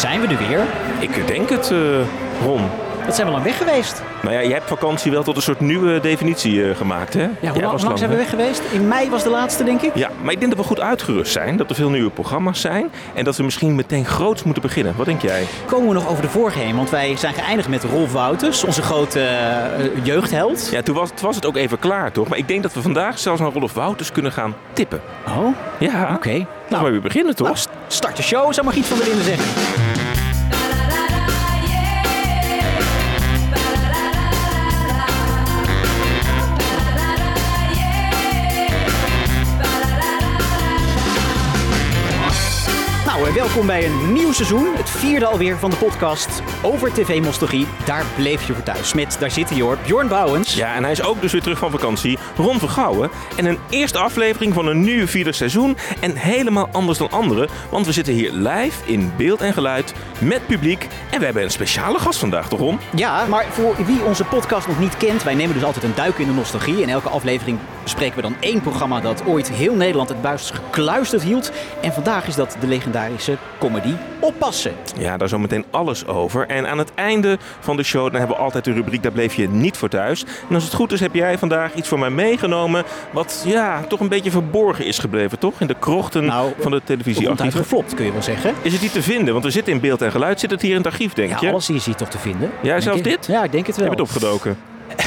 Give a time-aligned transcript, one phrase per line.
[0.00, 0.60] Zijn we er weer?
[0.98, 1.78] Ik denk het, eh,
[2.44, 2.60] Ron.
[3.06, 4.02] Dat zijn we lang weg geweest.
[4.22, 7.20] Nou ja, jij hebt vakantie wel tot een soort nieuwe definitie eh, gemaakt, hè?
[7.20, 8.62] Ja, hoe lang, lang zijn we weg geweest?
[8.72, 9.90] In mei was de laatste, denk ik.
[9.94, 11.56] Ja, maar ik denk dat we goed uitgerust zijn.
[11.56, 12.90] Dat er veel nieuwe programma's zijn.
[13.14, 14.94] En dat we misschien meteen groots moeten beginnen.
[14.96, 15.44] Wat denk jij?
[15.66, 16.76] Komen we nog over de vorige heen?
[16.76, 20.68] Want wij zijn geëindigd met Rolf Wouters, onze grote eh, jeugdheld.
[20.72, 22.28] Ja, toen was, toen was het ook even klaar, toch?
[22.28, 25.00] Maar ik denk dat we vandaag zelfs naar Rolf Wouters kunnen gaan tippen.
[25.26, 26.28] Oh, Ja, oké.
[26.30, 27.46] Nou, Nou, we weer beginnen, toch?
[27.46, 29.44] nou, st- start de show, zou Margriet van der Linden zeggen.
[43.40, 44.74] Welkom bij een nieuw seizoen.
[44.76, 47.66] Het vierde alweer van de podcast over tv-nostalgie.
[47.84, 48.94] Daar bleef je voor thuis.
[48.94, 50.54] Met, daar zit hij hoor, Bjorn Bouwens.
[50.54, 52.18] Ja, en hij is ook dus weer terug van vakantie.
[52.36, 53.10] Ron Vergouwen.
[53.36, 55.76] En een eerste aflevering van een nieuw vierde seizoen.
[56.00, 57.48] En helemaal anders dan andere.
[57.70, 60.88] Want we zitten hier live in beeld en geluid met publiek.
[61.10, 62.78] En we hebben een speciale gast vandaag, toch Ron?
[62.94, 66.18] Ja, maar voor wie onze podcast nog niet kent, wij nemen dus altijd een duik
[66.18, 66.82] in de nostalgie.
[66.82, 71.22] In elke aflevering bespreken we dan één programma dat ooit heel Nederland het buis gekluisterd
[71.22, 71.52] hield.
[71.82, 74.72] En vandaag is dat de legendarische comedy Oppassen.
[74.98, 76.46] Ja, daar zo meteen alles over.
[76.48, 79.34] En aan het einde van de show dan hebben we altijd de rubriek Daar bleef
[79.34, 80.24] je niet voor thuis.
[80.48, 82.84] En als het goed is heb jij vandaag iets voor mij meegenomen...
[83.10, 85.60] wat ja, toch een beetje verborgen is gebleven, toch?
[85.60, 87.60] In de krochten Nou, van de Ronduit televisiearchieven.
[87.60, 88.54] geflopt, kun je wel zeggen.
[88.62, 89.32] Is het niet te vinden?
[89.32, 90.40] Want we zitten in beeld en geluid.
[90.40, 91.48] Zit het hier in het archief, denk Ja, je?
[91.50, 92.50] alles is hier toch te vinden.
[92.62, 93.04] Ja, zelfs ik.
[93.04, 93.26] dit?
[93.26, 93.90] Ja, ik denk het Je wel.
[93.90, 94.56] bent opgedoken.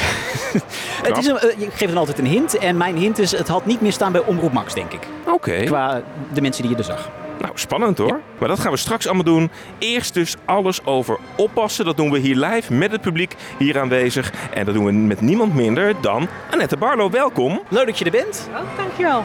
[1.02, 2.58] Het is een, eh, ik geef dan altijd een hint.
[2.58, 5.06] En mijn hint is, het had niet meer staan bij Omroep Max, denk ik.
[5.26, 5.62] Oké.
[5.64, 6.02] Qua
[6.32, 7.08] de mensen die je er zag.
[7.44, 8.20] Nou, spannend hoor.
[8.38, 9.50] Maar dat gaan we straks allemaal doen.
[9.78, 11.84] Eerst dus alles over oppassen.
[11.84, 14.32] Dat doen we hier live met het publiek hier aanwezig.
[14.54, 17.10] En dat doen we met niemand minder dan Annette Barlo.
[17.10, 17.60] Welkom.
[17.68, 18.48] Leuk dat je er bent.
[18.52, 19.24] Oh, dankjewel.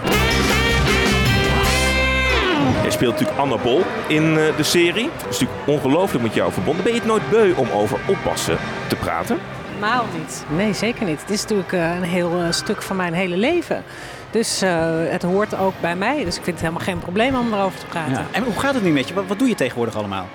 [2.82, 5.10] Jij speelt natuurlijk Anna Bol in eh, de serie.
[5.18, 6.84] Dat is natuurlijk ongelooflijk met jou verbonden.
[6.84, 9.40] Ben je het nooit beu om over oppassen te praten?
[9.68, 10.46] Helemaal niet.
[10.56, 11.22] Nee, zeker niet.
[11.22, 13.84] Het is natuurlijk eh, een heel eh, stuk van mijn hele leven.
[14.32, 16.24] Dus eh, het hoort ook bij mij.
[16.24, 18.12] Dus ik vind het helemaal geen probleem om erover te praten.
[18.14, 18.26] Ja.
[18.32, 19.14] En hoe gaat het nu met je?
[19.14, 20.26] Wat, wat doe je tegenwoordig allemaal?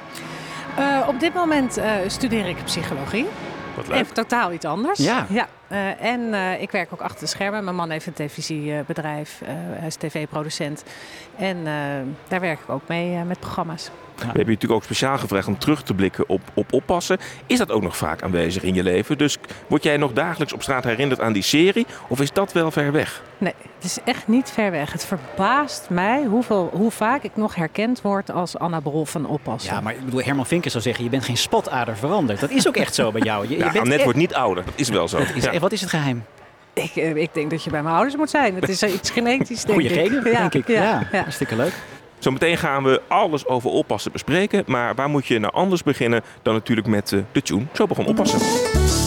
[0.77, 3.27] Eh, op dit moment eh, studeer ik psychologie.
[3.77, 3.97] Wat leuk.
[4.01, 4.99] Even totaal iets anders.
[4.99, 5.27] Ja.
[5.29, 5.47] ja.
[5.69, 7.65] eh, en eh, ik werk ook achter de schermen.
[7.65, 9.41] Mijn man heeft een televisiebedrijf.
[9.43, 10.85] eh, hij is tv-producent.
[11.37, 11.73] En eh,
[12.29, 13.91] daar werk ik ook mee eh, met programma's.
[14.17, 17.19] We hebben je natuurlijk ook speciaal gevraagd om terug te blikken op, op oppassen.
[17.47, 19.19] Is dat ook nog vaak aanwezig in je leven?
[19.19, 21.87] Dus word jij nog dagelijks op straat herinnerd aan die serie?
[22.09, 23.23] Of is dat wel ver weg?
[23.39, 24.93] Nee, het is echt niet ver weg.
[24.93, 29.75] Het verbaast mij hoeveel, hoe vaak ik nog herkend word als Anna Brol van Oppassen.
[29.75, 32.41] Ja, maar ik bedoel, Herman Vinkers zou zeggen, je bent geen spatader veranderd.
[32.41, 33.43] Dat is ook echt zo bij jou.
[33.49, 34.65] Je, je Ja, bent Annette echt- wordt niet ouder.
[34.65, 35.19] Dat is wel zo.
[35.35, 35.59] Is- Ja.
[35.59, 36.25] Wat is het geheim?
[36.73, 38.55] Ik, eh, ik denk dat je bij mijn ouders moet zijn.
[38.55, 40.07] Het is eh, iets genetisch, denk Goeie ik.
[40.09, 40.69] genen, denk ik.
[40.69, 41.19] Ja, Ja, ja.
[41.23, 41.73] hartstikke leuk.
[42.25, 44.65] Zometeen gaan we alles over oppassen bespreken.
[44.67, 47.65] Maar waar moet je nou anders beginnen dan natuurlijk met eh, de tune?
[47.73, 49.04] Zo begon oppassen.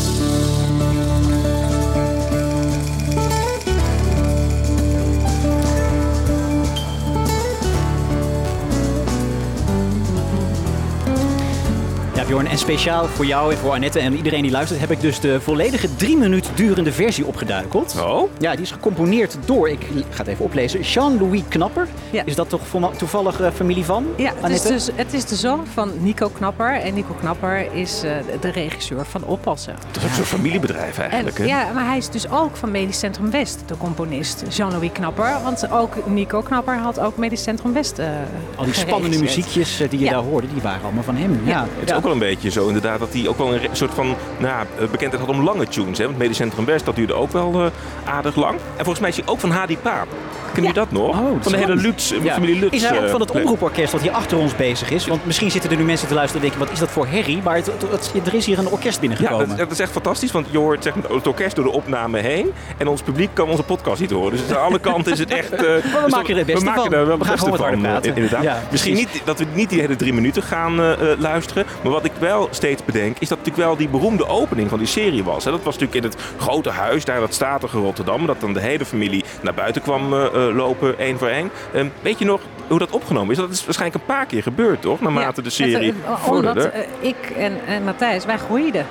[12.28, 15.20] Bjorn, en speciaal voor jou en voor Annette en iedereen die luistert, heb ik dus
[15.20, 17.96] de volledige drie minuten durende versie opgeduikeld.
[18.02, 19.80] Oh, Ja, die is gecomponeerd door, ik
[20.10, 21.88] ga het even oplezen, Jean-Louis Knapper.
[22.10, 22.22] Ja.
[22.26, 24.06] Is dat toch voor- toevallig eh, familie van?
[24.16, 26.74] Ja, het is, dus, het is de zoon van Nico Knapper.
[26.74, 29.76] En Nico Knapper is eh, de regisseur van Oppassen.
[29.92, 31.38] dat is ook zo'n familiebedrijf En, eigenlijk.
[31.38, 31.44] hè?
[31.46, 34.44] ja, maar hij is dus ook van Medisch Centrum West, de componist.
[34.50, 35.38] Jean-Louis Knapper.
[35.44, 38.08] Want ook Nico Knapper had ook Medisch Centrum West eh
[38.56, 40.12] Al die spannende muziekjes die je Ja.
[40.12, 41.42] daar hoorde, die waren allemaal van hem.
[41.46, 43.94] Ja, Het is ook wel een beetje zo inderdaad dat hij ook wel een soort
[43.94, 45.98] van nou, eh, bekendheid had om lange tunes.
[45.98, 46.06] Hè?
[46.06, 48.54] Want Medisch Centrum West, dat duurde ook wel eh, aardig lang.
[48.54, 50.08] En volgens mij is hij ook van Hadi Paap.
[50.54, 50.76] Ken je Ja.
[50.76, 51.20] dat nog?
[51.20, 52.34] Oh, dat van de hele Lutz, eh, Ja.
[52.34, 52.76] familie Lutz.
[52.76, 55.08] Is hij ook van het omroeporkest dat hier achter ons bezig is?
[55.08, 57.42] Want misschien zitten er nu mensen te luisteren en denken, wat is dat voor herrie?
[57.44, 59.48] Maar het, het- het- er is hier een orkest Ja, binnengekomen.
[59.48, 62.20] dat, dat is echt fantastisch, want je hoort zeg maar, het orkest door de opname
[62.20, 62.52] heen.
[62.78, 64.32] En ons publiek kan onze podcast niet horen.
[64.32, 65.52] Dus aan alle kanten is het echt...
[65.52, 66.94] eh, dus maken dat- er het beste we maken van.
[66.94, 68.16] er wel We het gaan beste gewoon van, praten.
[68.16, 68.44] Inderdaad.
[68.44, 70.76] Ja, Misschien niet dat we niet die hele drie minuten gaan
[71.20, 71.66] luisteren.
[71.84, 74.88] Maar wat ik wel steeds bedenk, is dat natuurlijk wel die beroemde opening van die
[74.88, 75.44] serie was.
[75.44, 78.26] Dat was natuurlijk in het grote huis, daar dat statige Rotterdam.
[78.26, 81.52] Dat dan de hele familie naar buiten kwam eh, eh, lopen, één voor één.
[81.74, 83.38] Ehm, weet je nog hoe dat opgenomen is?
[83.38, 85.02] Dat is waarschijnlijk een paar keer gebeurd, toch?
[85.02, 86.50] Naarmate de serie het, eh, vorderde.
[86.50, 88.86] Omdat ik en, en Matthijs, wij groeiden.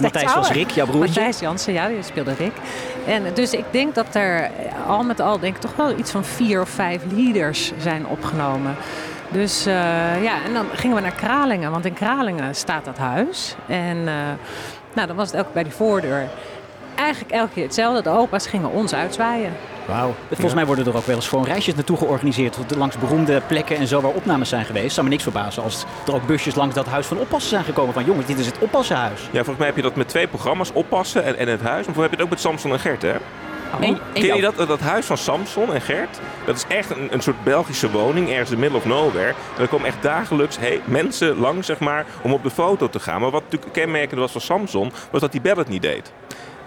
[0.00, 0.50] Matthijs was.
[0.50, 1.20] Rick, jouw broertje.
[1.20, 2.52] Matthijs Jansen, ja, die speelde Rick.
[3.06, 4.50] En dus ik denk dat er
[4.86, 8.76] al met al denk ik toch wel iets van vier of vijf leaders zijn opgenomen.
[9.34, 9.74] Dus eh,
[10.22, 13.54] ja, en dan gingen we naar Kralingen, want in Kralingen staat dat huis.
[13.66, 14.14] En eh,
[14.94, 16.28] nou, dan was het ook bij die voordeur
[16.94, 18.02] eigenlijk elke keer hetzelfde.
[18.02, 19.52] De opa's gingen ons uitzwaaien.
[19.86, 20.14] Wauw.
[20.28, 22.76] Volgens mij worden er ook wel eens gewoon reisjes naartoe georganiseerd.
[22.76, 24.94] Langs beroemde plekken en zo waar opnames zijn geweest.
[24.94, 27.94] Zou me niks verbazen als er ook busjes langs dat huis van oppassen zijn gekomen.
[27.94, 29.20] Van jongens, dit is het oppassenhuis.
[29.20, 31.86] Ja, volgens mij heb je dat met twee programma's, oppassen en, en het huis.
[31.86, 33.14] Maar voor heb je het ook met Samson en Gert, hè?
[33.80, 36.18] En- en Ken je dat, dat huis van Samson en Gert?
[36.46, 39.28] Dat is echt een, een soort Belgische woning, ergens in the middle of nowhere.
[39.28, 43.00] En er komen echt dagelijks hey, mensen langs, zeg maar, om op de foto te
[43.00, 43.20] gaan.
[43.20, 46.12] Maar wat natuurlijk kenmerkend was van Samson, was dat die bel het niet deed.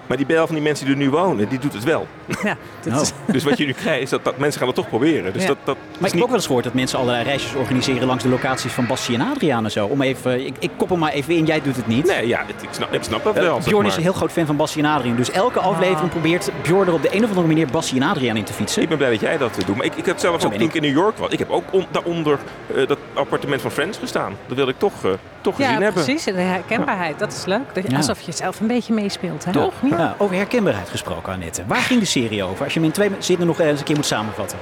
[0.07, 2.07] Maar die bel van die mensen die er nu wonen, die doet het wel.
[2.44, 3.01] Ja, dat Oh.
[3.01, 5.33] is- Dus wat je nu krijgt, is dat, dat mensen gaan het toch proberen.
[5.33, 5.48] Dus Ja.
[5.48, 7.54] dat, dat Maar is ik heb niet- ook wel eens gehoord dat mensen allerlei reisjes
[7.56, 9.86] organiseren langs de locaties van Bassie en Adriaan en zo.
[9.86, 12.06] Om even, ik, ik koppel maar even in, jij doet het niet.
[12.06, 13.56] Nee, ja, ik snap, ik snap dat Eh, wel.
[13.56, 15.15] zeg Bjorn is een heel groot fan van Bassie en Adriaan.
[15.15, 18.38] Dus elke aflevering probeert Bjorn er op de een of andere manier Bassie en Adriaan
[18.38, 18.81] in te fietsen.
[18.81, 19.75] Ik ben blij dat jij dat doet.
[19.75, 20.74] Maar ik, ik heb zelfs ook toen ik.
[20.74, 21.30] in New York was.
[21.31, 22.38] Ik heb ook on- daaronder
[22.75, 24.36] eh, dat appartement van Friends gestaan.
[24.48, 25.12] Dat wilde ik toch, eh,
[25.42, 26.04] toch ja gezien hebben.
[26.04, 26.24] precies.
[26.24, 27.74] De herkenbaarheid, dat is leuk.
[27.74, 27.98] Dat je, Ja.
[27.98, 29.45] Alsof je zelf een beetje meespeelt.
[29.45, 29.51] Hè?
[29.51, 29.74] Toch?
[29.89, 29.96] Ja.
[30.17, 31.65] Over herkenbaarheid gesproken, Annette.
[31.65, 32.63] Waar ging de serie over?
[32.63, 34.57] Als je hem in twee zinnen nog eens een keer moet samenvatten.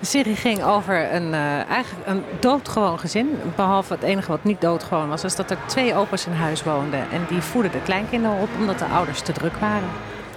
[0.00, 3.38] De serie ging over een, eh, eigenlijk een doodgewoon gezin.
[3.56, 7.00] Behalve het enige wat niet doodgewoon was, was dat er twee opa's in huis woonden.
[7.10, 9.88] En die voeden de kleinkinderen op omdat de ouders te druk waren.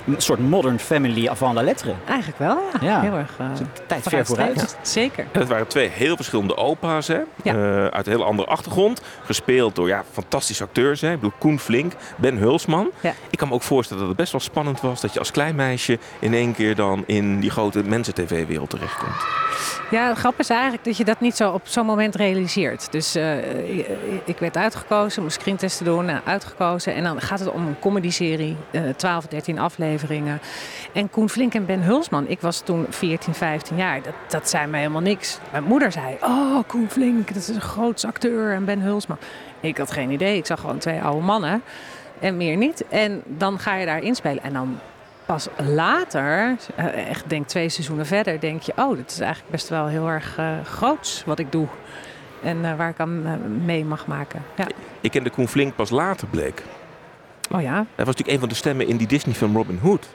[0.07, 1.93] Een soort modern family avant la lettre.
[2.07, 2.87] Eigenlijk wel, ja.
[2.87, 3.01] Ja.
[3.01, 4.77] Heel erg is een tijd ver vooruitstrevend.
[4.81, 5.25] Zeker.
[5.31, 7.19] En het waren twee heel verschillende opa's, hè?
[7.43, 7.53] Ja.
[7.53, 9.01] Eh, uit een hele andere achtergrond.
[9.23, 11.01] Gespeeld door ja, fantastische acteurs.
[11.01, 11.07] Hè?
[11.11, 12.89] Ik bedoel, Koen Flink, Ben Hulsman.
[13.01, 13.13] Ja.
[13.29, 15.01] Ik kan me ook voorstellen dat het best wel spannend was...
[15.01, 19.25] dat je als klein meisje in één keer dan in die grote mensen-tv-wereld terechtkomt.
[19.91, 22.91] Ja, de grap is eigenlijk dat je dat niet zo op zo'n moment realiseert.
[22.91, 23.37] Dus eh,
[24.25, 26.93] ik- werd uitgekozen om een screentest te doen, en uitgekozen.
[26.95, 29.91] En dan gaat het om een comedyserie, eh 12, 13 afleveringen.
[30.93, 34.67] En Koen Flink en Ben Hulsman, ik was toen 14, 15 jaar, dat, dat zei
[34.67, 35.39] mij helemaal niks.
[35.51, 39.17] Mijn moeder zei, oh Koen Flink, dat is een groot acteur en Ben Hulsman.
[39.59, 41.61] Ik had geen idee, ik zag gewoon twee oude mannen
[42.19, 42.87] en meer niet.
[42.87, 44.79] En dan ga je daar inspelen en dan
[45.25, 49.69] pas later, eh, echt denk twee seizoenen verder, denk je, oh, dit is eigenlijk best
[49.69, 51.67] wel heel erg eh, groots wat ik doe.
[52.43, 54.41] En eh, waar ik aan mee mag maken.
[54.55, 54.67] Ja.
[55.01, 56.63] Ik kende Koen Flink pas later, bleek.
[57.53, 57.73] Oh ja.
[57.73, 60.07] Hij was natuurlijk een van de stemmen in die Disney-film Robin Hood.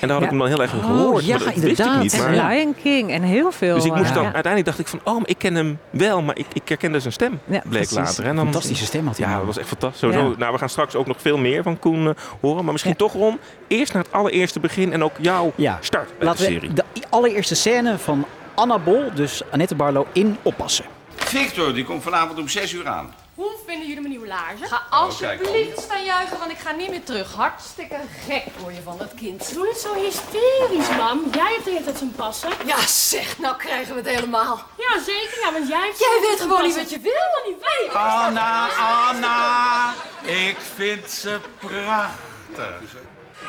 [0.00, 0.24] En daar had Ja.
[0.24, 1.24] ik hem dan heel erg in Oh, gehoord.
[1.24, 2.02] ja, maar dat wist ik inderdaad.
[2.02, 2.18] niet.
[2.18, 2.30] Maar.
[2.54, 3.74] Lion King en heel veel.
[3.74, 4.32] dus ik moest eh, dan, ja.
[4.32, 7.12] uiteindelijk dacht ik van, oh, maar ik ken hem wel, maar ik, ik herkende zijn
[7.12, 7.96] stem, Ja, bleek precies.
[7.96, 8.24] later.
[8.24, 9.26] En dan, Fantastische stem had hij.
[9.26, 9.38] Ja, man.
[9.38, 10.00] dat was echt fantastisch.
[10.00, 12.62] Sowieso, nou, we gaan straks ook nog veel meer van Koen eh, horen.
[12.64, 12.98] Maar misschien Ja.
[13.04, 13.38] toch, Ron,
[13.68, 15.78] eerst naar het allereerste begin en ook jouw Ja.
[15.80, 16.72] start bij Laten de we serie.
[16.74, 18.24] de allereerste scène van
[18.54, 20.84] Anna Bol, dus Annette Barlo, in oppassen.
[21.14, 23.14] Victor, die komt vanavond om 6 uur aan.
[23.42, 24.66] Hoe vinden jullie mijn nieuwe laarzen?
[24.66, 27.32] Ga alsjeblieft staan juichen, want ik ga niet meer terug.
[27.32, 27.96] Hartstikke
[28.26, 29.54] gek word je van het kind.
[29.54, 31.20] Doe niet zo hysterisch, mam.
[31.32, 32.50] Jij hebt de hele tijd zo'n passen.
[32.64, 34.60] Ja, zeg, nou krijgen we het helemaal.
[34.76, 35.38] Ja, zeker.
[35.42, 35.86] Ja, want jij...
[35.86, 37.50] hebt Jij weet gewoon niet wat je wil.
[37.52, 37.94] niet weet.
[37.94, 38.68] Anna,
[39.08, 39.92] Anna,
[40.22, 43.00] ik vind ze prachtig.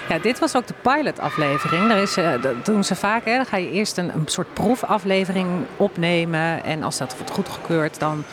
[0.10, 1.88] Ja, dit was ook de pilot-aflevering.
[1.88, 3.26] Daar is, eh, dat doen ze vaak.
[3.26, 3.36] Hè.
[3.36, 6.64] Dan ga je eerst een, een soort proefaflevering opnemen.
[6.64, 8.24] En als dat wordt goedgekeurd, dan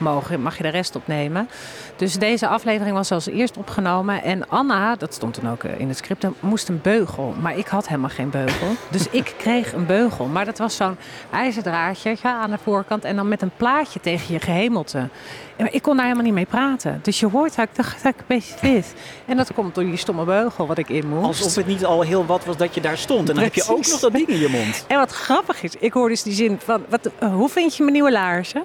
[0.00, 1.48] mogen, mag je de rest opnemen.
[1.96, 4.22] Dus deze aflevering was als eerst opgenomen.
[4.22, 7.34] En Anna, dat stond toen ook eh, in het script, moest een beugel.
[7.40, 8.68] Maar ik had helemaal geen beugel.
[8.90, 10.26] Dus ik kreeg een beugel.
[10.26, 10.96] Maar dat was zo'n
[11.30, 13.04] ijzerdraadje ja, aan de voorkant.
[13.04, 15.08] En dan met een plaatje tegen je gehemelte.
[15.70, 17.00] Ik kon daar helemaal niet mee praten.
[17.02, 18.94] Dus je hoort dat ik dacht dat ik een beetje dit.
[19.26, 21.26] En dat komt door die stomme beugel wat ik in moest.
[21.26, 23.28] Alsof het niet al heel wat was dat je daar stond.
[23.28, 24.84] En dan heb je ook nog dat ding in je mond.
[24.86, 27.82] En wat grappig is, ik hoor dus die zin van, wat, eh, hoe vind je
[27.82, 28.64] mijn nieuwe laarzen?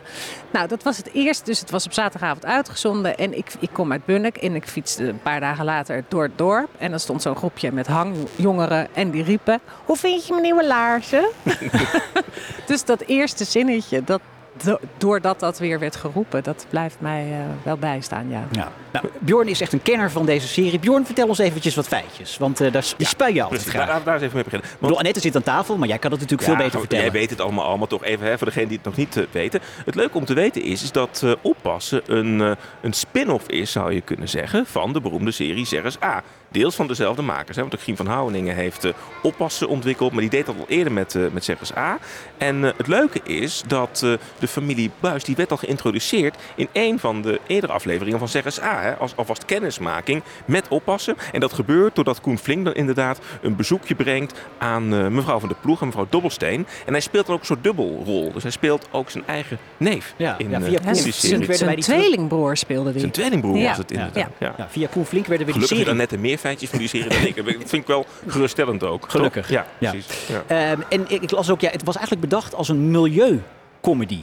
[0.52, 3.18] Nou, dat was het eerst, dus het was op zaterdagavond uitgezonden.
[3.18, 6.38] En ik, ik kom uit Bunnik en ik fietste een paar dagen later door het
[6.38, 6.70] dorp.
[6.78, 10.68] En dan stond zo'n groepje met hangjongeren en die riepen, hoe vind je mijn nieuwe
[10.68, 11.26] laarzen?
[12.68, 14.22] dus dat eerste zinnetje, dat,
[14.64, 18.48] do- doordat dat weer werd geroepen, dat blijft mij eh, wel bijstaan, ja.
[18.52, 18.72] Ja.
[18.92, 20.80] Nou, Bjorn is echt een kenner van deze serie.
[20.80, 22.38] Bjorn, vertel ons eventjes wat feitjes.
[22.38, 23.88] Want eh, daar, spui je altijd Precies, graag.
[23.96, 24.70] daar, daar eens even mee beginnen.
[24.80, 27.12] Bedoel, Annette zit aan tafel, maar jij kan het natuurlijk veel Ja, beter goed, vertellen.
[27.12, 29.24] Jij weet het allemaal, allemaal toch even hè, voor degenen die het nog niet eh,
[29.32, 29.60] weten.
[29.86, 33.72] Het leuke om te weten is, is dat eh, Oppassen een, eh, een spin-off is,
[33.72, 36.24] zou je kunnen zeggen, van de beroemde serie Serres A.
[36.50, 37.56] Deels van dezelfde makers.
[37.56, 40.66] Hè, want ook Gien van Houweningen heeft eh, Oppassen ontwikkeld, maar die deed dat al
[40.68, 41.98] eerder met, eh met A.
[42.38, 44.12] En eh, het leuke is dat eh,
[44.46, 48.82] de familie Buis, die werd al geïntroduceerd in een van de eerdere afleveringen van A.
[48.82, 51.16] Hè, als alvast kennismaking met Oppassen.
[51.32, 55.50] En dat gebeurt doordat Koen Flink dan inderdaad een bezoekje brengt aan eh, mevrouw van
[55.50, 56.68] der Ploeg en mevrouw Dobbelsteen.
[56.86, 58.32] En hij speelt dan ook een soort dubbelrol.
[58.34, 61.48] Dus hij speelt ook zijn eigen neef Ja, in, ja, eh, via in die serie.
[61.48, 63.00] wij Zijn die tweelingbroer speelde die.
[63.00, 63.68] Zijn tweelingbroer Ja.
[63.68, 64.30] was het inderdaad.
[64.40, 64.54] Ja.
[64.58, 66.08] Ja, via Koen Flink werden we die Gelukkig serie...
[66.08, 67.36] dan net meer feitjes van die serie dan ik.
[67.36, 69.06] Dat vind ik wel geruststellend ook.
[69.10, 69.50] Gelukkig.
[69.50, 69.90] Ja, Ja.
[69.92, 70.28] precies.
[70.28, 70.44] Ja.
[70.48, 74.22] Ehm, en ik, ik las ook, ja, het was eigenlijk bedacht als een milieucomedy.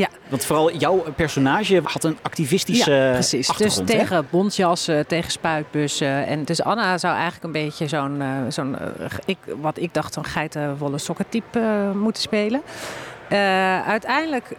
[0.00, 0.08] Ja.
[0.28, 3.56] Want vooral jouw personage had een activistische ja, precies.
[3.56, 3.84] Dus hè?
[3.84, 6.26] tegen bontjassen, tegen spuitbussen.
[6.26, 10.16] En dus Anna zou eigenlijk een beetje zo'n, eh, zo'n eh, ik, wat ik dacht,
[10.16, 12.62] een geitenwolle sokkentype eh, moeten spelen.
[13.86, 14.56] Uiteindelijk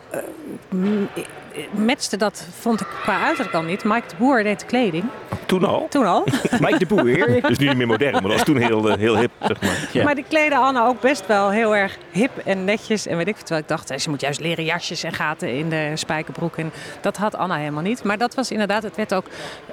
[1.72, 3.84] matchte dat, vond ik qua uiterlijk al niet.
[3.84, 5.03] Mike de Boer deed de kleding,
[5.46, 5.88] Toen al.
[5.89, 6.24] toen al.
[6.60, 7.41] Mike de Boer.
[7.41, 9.89] Dus nu niet meer modern, maar dat was toen heel, eh, heel hip, zeg maar.
[9.91, 10.03] Ja.
[10.03, 13.08] Maar die kleden Anna ook best wel heel erg hip en netjes.
[13.08, 13.43] En weet ik veel.
[13.43, 16.58] Terwijl ik dacht, eh, ze moet juist leren jasjes en gaten in de spijkerbroek.
[16.58, 18.03] En dat had Anna helemaal niet.
[18.03, 19.25] Maar dat was inderdaad, het werd ook,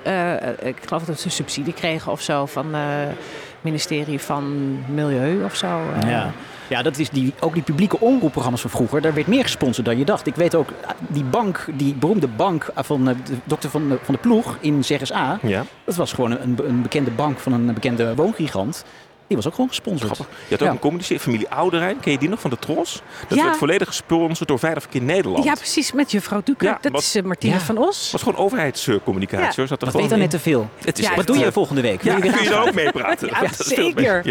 [0.03, 0.33] eh,
[0.63, 3.17] ik geloof dat ze een subsidie kregen of zo van het
[3.61, 5.81] ministerie van Milieu of zo.
[6.03, 6.11] eh.
[6.11, 6.31] Ja.
[6.69, 9.01] Ja, dat is die, ook die publieke omroepprogramma's van vroeger.
[9.01, 10.27] Daar werd meer gesponsord dan je dacht.
[10.27, 10.69] Ik weet ook,
[11.09, 14.85] die bank, die beroemde bank van eh, de dokter van de, van de ploeg in
[14.85, 15.39] ZSA.
[15.43, 15.65] Ja.
[15.85, 18.85] Dat was gewoon een, een bekende bank van een bekende woongigant.
[19.27, 20.13] Die was ook gewoon gesponsord.
[20.13, 20.37] Grappig.
[20.37, 20.73] Je had ook Ja.
[20.73, 22.01] een comedy familie Ouderijn.
[22.01, 23.03] Ken je die nog van de Tros?
[23.29, 23.45] Dat Ja.
[23.45, 25.45] werd volledig gesponsord door Veilig Verkeer Nederland.
[25.45, 26.67] Ja, precies, met juffrouw Duker.
[26.69, 27.61] Ja, dat wat- is eh, Martine Ja.
[27.61, 28.03] van Os.
[28.03, 29.53] Het was gewoon overheidscommunicatie.
[29.53, 30.69] Zat er Dat gewoon weet dan net te veel.
[30.85, 32.03] Het is Ja, echt, Wat doe je eh, volgende week?
[32.03, 33.31] Wil Ja, kun je daar ook mee praten?
[33.59, 34.23] Zeker.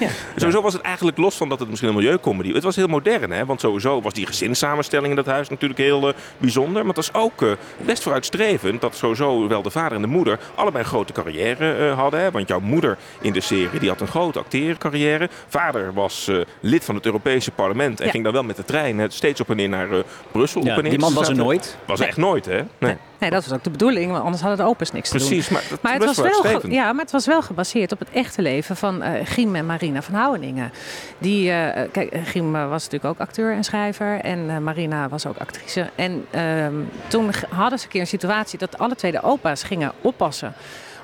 [0.00, 0.08] Ja.
[0.36, 3.30] Sowieso was het eigenlijk los van dat het misschien een milieucomedy Het was heel modern,
[3.30, 3.44] hè?
[3.44, 6.86] want sowieso was die gezinssamenstelling in dat huis natuurlijk heel eh, bijzonder.
[6.86, 7.50] Maar het was ook eh,
[7.84, 11.98] best vooruitstrevend dat sowieso wel de vader en de moeder allebei een grote carrière eh,
[11.98, 12.20] hadden.
[12.20, 12.30] Hè?
[12.30, 15.28] Want jouw moeder in de serie die had een grote acteercarrière.
[15.48, 16.30] Vader was
[16.60, 18.10] lid van het Europese parlement en Ja.
[18.10, 19.88] ging dan wel met de trein steeds op en neer naar
[20.32, 20.64] Brussel.
[20.64, 20.92] Ja, op en neer.
[20.92, 21.76] die man was er nooit.
[21.86, 22.54] Was er echt nooit, hè?
[22.56, 22.66] Nee.
[22.78, 22.96] Nee.
[23.20, 25.26] Nee, dat was ook de bedoeling, want anders hadden de opens niks te doen.
[25.26, 25.62] Precies, maar,
[25.92, 29.02] het, was wel, ge- ja, maar het was wel gebaseerd op het echte leven van
[29.02, 30.72] eh Giem en Marina van Houweningen.
[31.18, 35.26] Die, eh, kijk, eh, Giem eh, was natuurlijk ook acteur en schrijver en Marina was
[35.26, 35.90] ook actrice.
[35.94, 36.74] En ehm,
[37.08, 40.52] toen hadden ze een keer een situatie dat alle twee de opa's gingen oppassen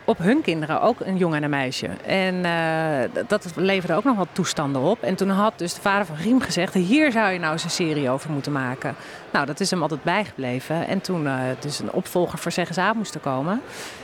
[0.07, 1.87] op hun kinderen, ook een jongen en een meisje.
[2.07, 5.03] En eh, dat leverde ook nog wat toestanden op.
[5.03, 6.75] En toen had dus de vader van Riem gezegd...
[6.75, 8.95] hier zou je nou eens een serie over moeten maken.
[9.33, 10.87] Nou, dat is hem altijd bijgebleven.
[10.87, 13.61] En toen eh dus een opvolger voor ZSA moest er komen.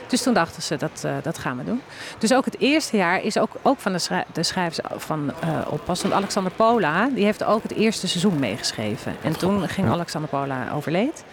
[0.07, 1.81] Dus toen dachten ze, dat, eh, dat gaan we doen.
[2.17, 5.49] Dus ook het eerste jaar is ook, ook van de, schrij- de schrijvers van eh
[5.69, 6.01] Oppas.
[6.01, 9.15] Want Alexander Pola, die heeft ook het eerste seizoen meegeschreven.
[9.21, 11.23] En toen ging Alexander Pola overleed.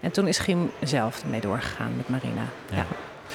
[0.00, 2.42] En toen is Giem zelf ermee doorgegaan met Marina.
[2.70, 2.86] Ja.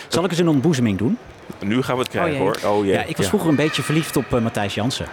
[0.07, 1.17] Zal ik eens een ontboezeming doen?
[1.59, 2.61] Nu gaan we het krijgen, Oh jee.
[2.69, 2.77] hoor.
[2.79, 2.85] Oh.
[2.85, 5.05] Ja, ik was vroeger een beetje verliefd op eh, Matthijs Jansen.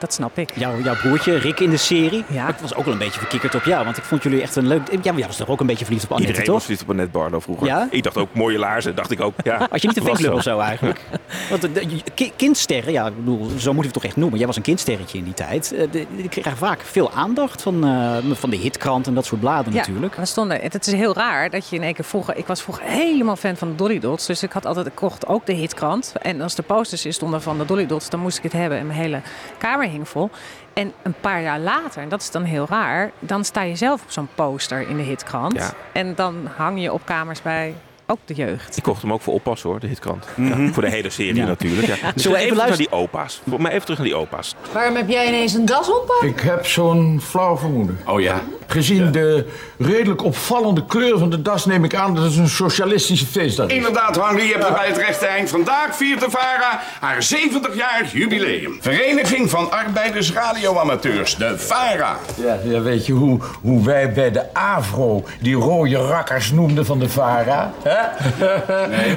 [0.00, 0.52] Dat snap ik.
[0.58, 2.24] Jouw, jouw broertje, Rick in de serie.
[2.28, 2.42] Ja.
[2.42, 3.84] Maar ik was ook wel een beetje verkikkerd op jou.
[3.84, 4.80] Want ik vond jullie echt een leuk...
[4.90, 6.76] Ja, maar jij was toch ook een beetje verliefd op Annette, Iedereen was toch?
[6.76, 7.66] verliefd op Annette Barlo vroeger.
[7.66, 7.88] Ja?
[7.90, 9.34] Ik dacht ook mooie laarzen, dacht ik ook.
[9.44, 11.00] Ja, Had je niet een was vinkclub of zo eigenlijk?
[11.50, 14.38] Want de, de- ki- kindsterren, ja, ik bedoel, zo moet je het toch echt noemen.
[14.38, 15.72] Jij was een kindsterretje in die tijd.
[15.72, 19.72] Eh, Die kregen vaak veel aandacht van, eh, van de hitkrant en dat soort bladen
[19.74, 20.14] natuurlijk.
[20.14, 22.36] We stonden, het is heel raar dat je in één keer vroeger...
[22.36, 24.26] Ik was vroeger helemaal fan van de Dolly Dots.
[24.26, 26.12] Dus ik had altijd, ik kocht ook de hitkrant.
[26.22, 28.78] En als de posters in stonden van de Dolly Dots, dan moest ik het hebben.
[28.78, 29.20] En mijn hele
[29.58, 30.30] kamer hing vol.
[30.72, 33.10] En een paar jaar later, en dat is dan heel raar...
[33.18, 35.54] dan sta je zelf op zo'n poster in de hitkrant.
[35.56, 35.70] Ja.
[35.92, 37.74] En dan hang je op kamers bij
[38.10, 38.76] ook de jeugd.
[38.76, 40.26] Ik kocht hem ook voor oppas hoor, de hitkrant.
[40.36, 41.46] Ja, voor de hele serie Ja.
[41.46, 41.86] natuurlijk.
[41.86, 41.94] Ja.
[42.14, 42.76] Dus we even, even terug naar luisteren?
[42.90, 43.40] die opa's.
[43.48, 44.54] Voor mij even terug naar die opa's.
[44.72, 46.18] Waarom heb jij ineens een das op?
[46.24, 47.98] Ik heb zo'n flauw vermoeden.
[48.06, 48.40] Oh ja?
[48.66, 49.46] Gezien de
[49.78, 53.74] redelijk opvallende kleur van de das neem ik aan dat het een socialistische feestdag is.
[53.76, 55.48] Inderdaad, Henri, je hebt het bij het rechte eind.
[55.50, 58.78] Vandaag viert de VARA haar 70-jarig jubileum.
[58.80, 62.16] Vereniging van Arbeiders Radioamateurs, de VARA.
[62.44, 66.98] Ja, ja, weet je hoe, hoe wij bij de AVRO die rode rakkers noemden van
[66.98, 67.72] de VARA?
[67.82, 67.99] Hè?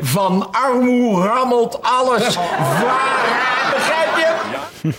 [0.02, 2.34] Van armoe rammelt alles.
[2.34, 4.92] VARA, begrijp je?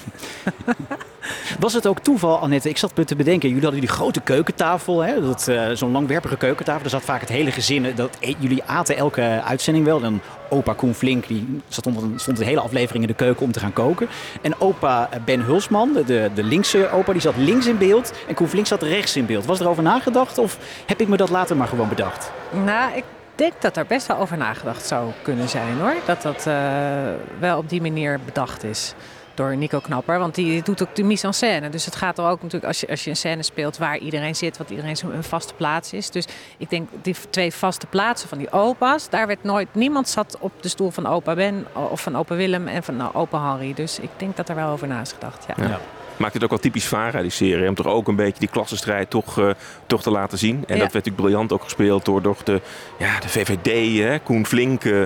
[1.58, 2.68] Was het ook toeval, Annette?
[2.68, 3.48] Ik zat me te bedenken.
[3.48, 5.20] Jullie hadden die grote keukentafel, hè?
[5.20, 6.80] Dat, eh, zo'n langwerpige keukentafel.
[6.82, 7.84] Daar zat vaak het hele gezin.
[7.86, 10.00] eh, Dat, e- jullie aten elke uitzending wel.
[10.00, 13.52] Dan opa Koen Flink, die zat onder, stond de hele aflevering in de keuken om
[13.52, 14.08] te gaan koken.
[14.42, 18.12] En opa eh, Ben Hulsman, de, de linkse opa, die zat links in beeld.
[18.28, 19.44] En Koen Flink zat rechts in beeld.
[19.44, 22.30] Was er over nagedacht of heb ik me dat later maar gewoon bedacht?
[22.64, 25.94] Nou, ik denk dat er best wel over nagedacht zou kunnen zijn hoor.
[26.06, 26.54] Dat dat eh,
[27.38, 28.94] wel op die manier bedacht is
[29.34, 30.18] door Nico Knapper.
[30.18, 31.68] Want die doet ook de mise en scène.
[31.68, 34.34] Dus het gaat er ook natuurlijk als je, als je een scène speelt waar iedereen
[34.36, 36.10] zit, wat iedereen zijn vaste plaats is.
[36.10, 36.26] Dus
[36.58, 40.62] ik denk die twee vaste plaatsen van die opa's, daar werd nooit, niemand zat op
[40.62, 43.74] de stoel van opa Ben of van opa Willem en van nou, opa Harry.
[43.74, 45.46] Dus ik denk dat er wel over na is gedacht.
[45.56, 45.64] Ja.
[45.64, 45.80] Ja.
[46.16, 47.68] Maakt het ook wel typisch VARA, die serie.
[47.68, 49.50] Om toch ook een beetje die klassenstrijd toch, eh,
[49.86, 50.54] toch te laten zien.
[50.54, 50.66] En Ja.
[50.66, 52.60] dat werd natuurlijk briljant ook gespeeld door, door de,
[52.98, 55.02] ja, de VVD, hè, Koen Flink, eh,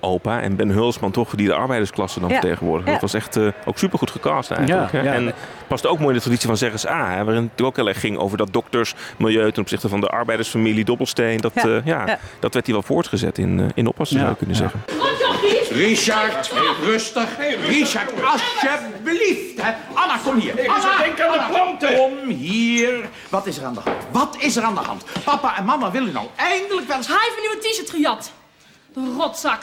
[0.00, 0.40] opa.
[0.40, 2.40] En Ben Hulsman toch, die de arbeidersklasse dan Ja.
[2.84, 4.92] Dat was echt eh, ook supergoed gecast eigenlijk.
[4.92, 5.04] Ja, hè.
[5.04, 5.12] ja.
[5.12, 5.32] En
[5.66, 7.10] past ook mooi in de traditie van ZSA.
[7.16, 10.84] Hè, waarin het ook heel erg ging over dat doktersmilieu ten opzichte van de arbeidersfamilie
[10.84, 11.40] Dobbelsteen.
[11.40, 11.62] Dat, Ja.
[11.62, 12.18] eh, ja, Ja.
[12.40, 14.22] dat werd hier wel voortgezet in, in oppassen Ja.
[14.22, 14.70] zou je kunnen Ja.
[14.70, 14.80] zeggen.
[15.74, 16.52] Richard,
[16.82, 17.28] rustig.
[17.66, 19.62] Richard, alsjeblieft.
[19.62, 19.72] Hè.
[19.94, 20.58] Anna, kom hier.
[20.58, 21.96] Ik Anna, denk aan de planten.
[21.96, 23.08] Kom hier.
[23.28, 24.02] Wat is er aan de hand?
[24.10, 25.04] Wat is er aan de hand?
[25.24, 27.06] Papa en mama willen nou eindelijk wel eens...
[27.06, 28.32] Hij heeft een nieuwe t-shirt gejat.
[28.92, 29.62] De rotzak.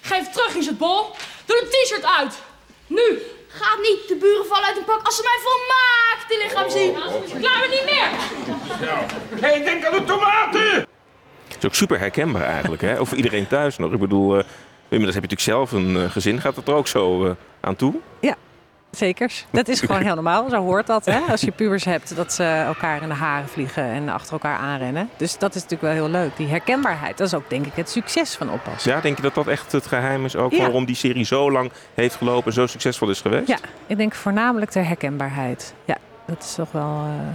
[0.00, 1.10] Geef terug in zijn bol.
[1.44, 2.34] Doe het t-shirt uit.
[2.86, 3.22] Nu.
[3.48, 6.92] Gaat niet, de buren vallen uit hun pak als ze mijn volmaakte lichaam zien.
[7.40, 8.08] Klaar we niet meer.
[9.40, 10.86] Hé, hey, denk aan de tomaten!
[11.48, 13.00] Het is ook super herkenbaar eigenlijk, hè?
[13.00, 13.92] Of voor iedereen thuis nog.
[13.92, 14.44] Ik bedoel, eh,
[14.88, 16.40] inmiddels heb je natuurlijk zelf een eh, gezin.
[16.40, 17.94] Gaat het er ook zo eh, aan toe?
[18.90, 19.46] Zekers.
[19.50, 20.50] Dat is gewoon heel normaal.
[20.50, 21.04] Zo hoort dat.
[21.04, 21.18] Hè?
[21.30, 25.10] Als je pubers hebt, dat ze elkaar in de haren vliegen en achter elkaar aanrennen.
[25.16, 26.36] Dus dat is natuurlijk wel heel leuk.
[26.36, 28.92] Die herkenbaarheid, dat is ook denk ik het succes van oppassen.
[28.92, 30.58] Ja, denk je dat dat echt het geheim is ook Ja.
[30.58, 33.48] waarom die serie zo lang heeft gelopen en zo succesvol is geweest?
[33.48, 35.74] Ja, ik denk voornamelijk de herkenbaarheid.
[35.84, 37.34] Ja, dat is toch wel eh,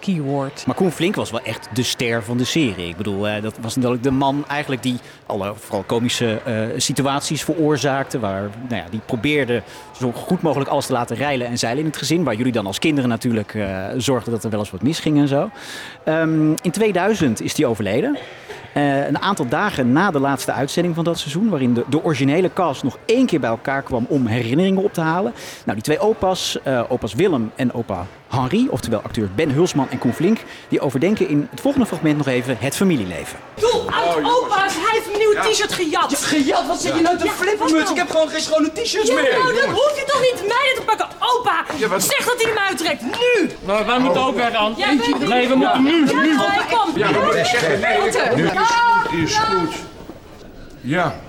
[0.00, 0.66] keyword.
[0.66, 2.88] Maar Koen Flink was wel echt de ster van de serie.
[2.88, 7.44] Ik bedoel, eh, dat was natuurlijk de man eigenlijk die alle vooral komische eh, situaties
[7.44, 8.18] veroorzaakte.
[8.18, 9.62] Waar, nou ja, die probeerde
[9.98, 12.24] zo goed mogelijk alles te laten rijlen en zeilen in het gezin.
[12.24, 15.28] Waar jullie dan als kinderen natuurlijk eh, zorgden dat er wel eens wat misging en
[15.28, 15.50] zo.
[16.04, 18.18] Ehm, in 2000 is hij overleden.
[18.74, 22.82] Een aantal dagen na de laatste uitzending van dat seizoen, waarin de, de originele cast
[22.82, 25.32] nog één keer bij elkaar kwam om herinneringen op te halen.
[25.64, 29.98] Nou, die twee opa's, eh, opa's Willem en opa Henri, oftewel acteurs Ben Hulsman en
[29.98, 33.38] Koen Flink, die overdenken in het volgende fragment nog even het familieleven.
[33.54, 34.74] Doe uit opa's.
[34.74, 36.14] Hij heeft een nieuwe t-shirt gejat.
[36.16, 37.90] Gejat, wat zeg je nou te flippermuts?
[37.90, 39.32] Ik heb gewoon geen schone t-shirts Ja, meer.
[39.38, 41.06] nou, dan hoeft hij toch niet mij te pakken.
[41.18, 41.64] Opa,
[41.98, 43.02] zeg dat hij hem uittrekt.
[43.02, 43.50] Nu.
[43.66, 44.74] Nou, wij moeten ook weer aan.
[45.28, 46.06] Nee, we moeten nu.
[46.06, 46.36] Ja, nu.
[46.70, 46.96] komt.
[46.96, 49.24] Ja, maar ik zeg nee, Nu.
[49.24, 49.74] is goed.
[50.80, 51.20] Ja,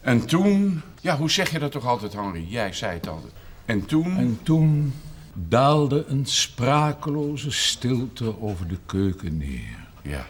[0.00, 0.82] en toen...
[1.00, 2.46] Ja, hoe zeg je dat toch altijd, Henri?
[2.48, 3.32] Jij zei het altijd.
[3.64, 4.16] En toen...
[4.18, 4.94] En toen
[5.34, 9.78] daalde een sprakeloze stilte over de keuken neer.
[10.02, 10.26] Ja.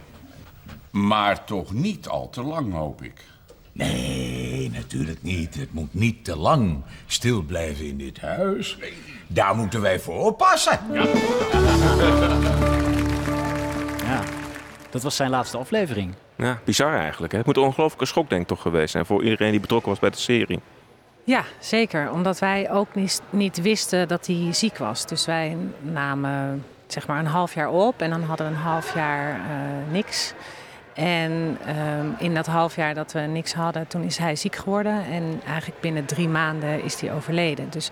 [0.91, 3.25] Maar toch niet al te lang, hoop ik.
[3.73, 5.55] Nee, natuurlijk niet.
[5.55, 8.79] Het moet niet te lang stil blijven in dit huis.
[9.27, 10.79] Daar moeten wij voor oppassen.
[14.03, 14.23] Ja,
[14.91, 16.15] dat was zijn laatste aflevering.
[16.37, 17.33] Ja, bizar eigenlijk.
[17.33, 17.39] Hè?
[17.39, 19.99] Het moet een ongelooflijke schok denk ik toch geweest zijn voor iedereen die betrokken was
[19.99, 20.61] bij de serie.
[21.25, 22.11] Ja, zeker.
[22.11, 25.07] Omdat wij ook niet, niet wisten dat hij ziek was.
[25.07, 28.95] Dus wij namen zeg maar een half jaar op en dan hadden we een half
[28.95, 30.33] jaar eh, niks.
[30.95, 35.05] En ehm, in dat half jaar dat we niks hadden, toen is hij ziek geworden.
[35.05, 37.71] En eigenlijk binnen drie maanden is hij overleden.
[37.71, 37.91] Dus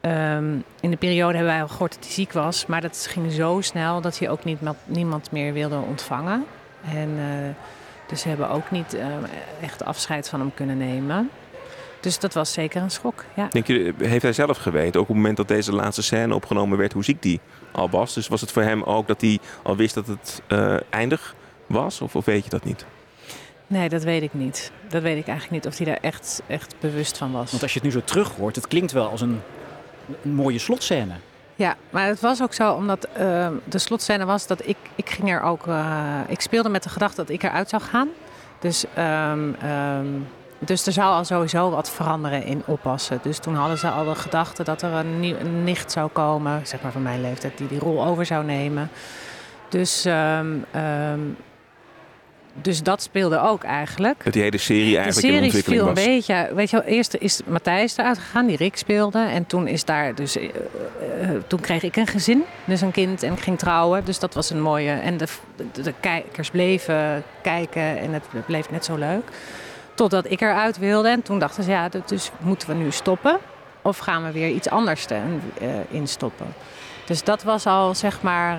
[0.00, 2.66] ehm, in de periode hebben wij al gehoord dat hij ziek was.
[2.66, 6.44] Maar dat ging zo snel dat hij ook niet, niemand meer wilde ontvangen.
[6.92, 7.54] En eh,
[8.06, 9.06] dus we hebben ook niet eh,
[9.60, 11.30] echt afscheid van hem kunnen nemen.
[12.00, 13.24] Dus dat was zeker een schok.
[13.36, 13.48] Ja.
[13.50, 16.78] Denk je, heeft hij zelf geweten, ook op het moment dat deze laatste scène opgenomen
[16.78, 17.40] werd, hoe ziek die
[17.72, 18.14] al was?
[18.14, 21.34] Dus was het voor hem ook dat hij al wist dat het eh, eindig
[21.66, 22.00] was?
[22.00, 22.84] Of, of weet je dat niet?
[23.66, 24.72] Nee, dat weet ik niet.
[24.88, 27.50] Dat weet ik eigenlijk niet of hij daar echt, echt bewust van was.
[27.50, 29.40] Want als je het nu zo terug hoort, het klinkt wel als een,
[30.22, 31.12] een mooie slotscène.
[31.54, 35.30] Ja, maar het was ook zo omdat uh, de slotscène was dat ik, ik ging
[35.30, 35.66] er ook.
[35.66, 38.08] Uh, ik speelde met de gedachte dat ik eruit zou gaan.
[38.58, 40.28] Dus, um, um,
[40.60, 43.18] dus er zou al sowieso wat veranderen in oppassen.
[43.22, 46.66] Dus toen hadden ze al de gedachte dat er een, nieuw, een nicht zou komen,
[46.66, 48.90] zeg maar van mijn leeftijd, die die rol over zou nemen.
[49.68, 50.66] Dus, um,
[52.52, 54.24] dus dat speelde ook eigenlijk.
[54.24, 56.04] Dat die hele serie eigenlijk de serie in ontwikkeling viel was.
[56.04, 56.54] een beetje.
[56.54, 59.18] Weet je wel, eerst is Matthijs eruit gegaan, die Rick speelde.
[59.18, 60.36] En toen is daar dus.
[60.36, 60.50] Uh, uh,
[61.46, 64.04] toen kreeg ik een gezin, dus een kind en ik ging trouwen.
[64.04, 64.90] Dus dat was een mooie.
[64.90, 65.26] En de,
[65.72, 69.24] de, de kijkers bleven kijken en het bleef net zo leuk.
[70.00, 71.08] Totdat ik eruit wilde.
[71.08, 73.38] En toen dachten ze, ja, dus moeten we nu stoppen?
[73.82, 75.20] Of gaan we weer iets anders te,
[75.62, 76.46] uh, instoppen?
[77.04, 78.58] Dus dat was al zeg maar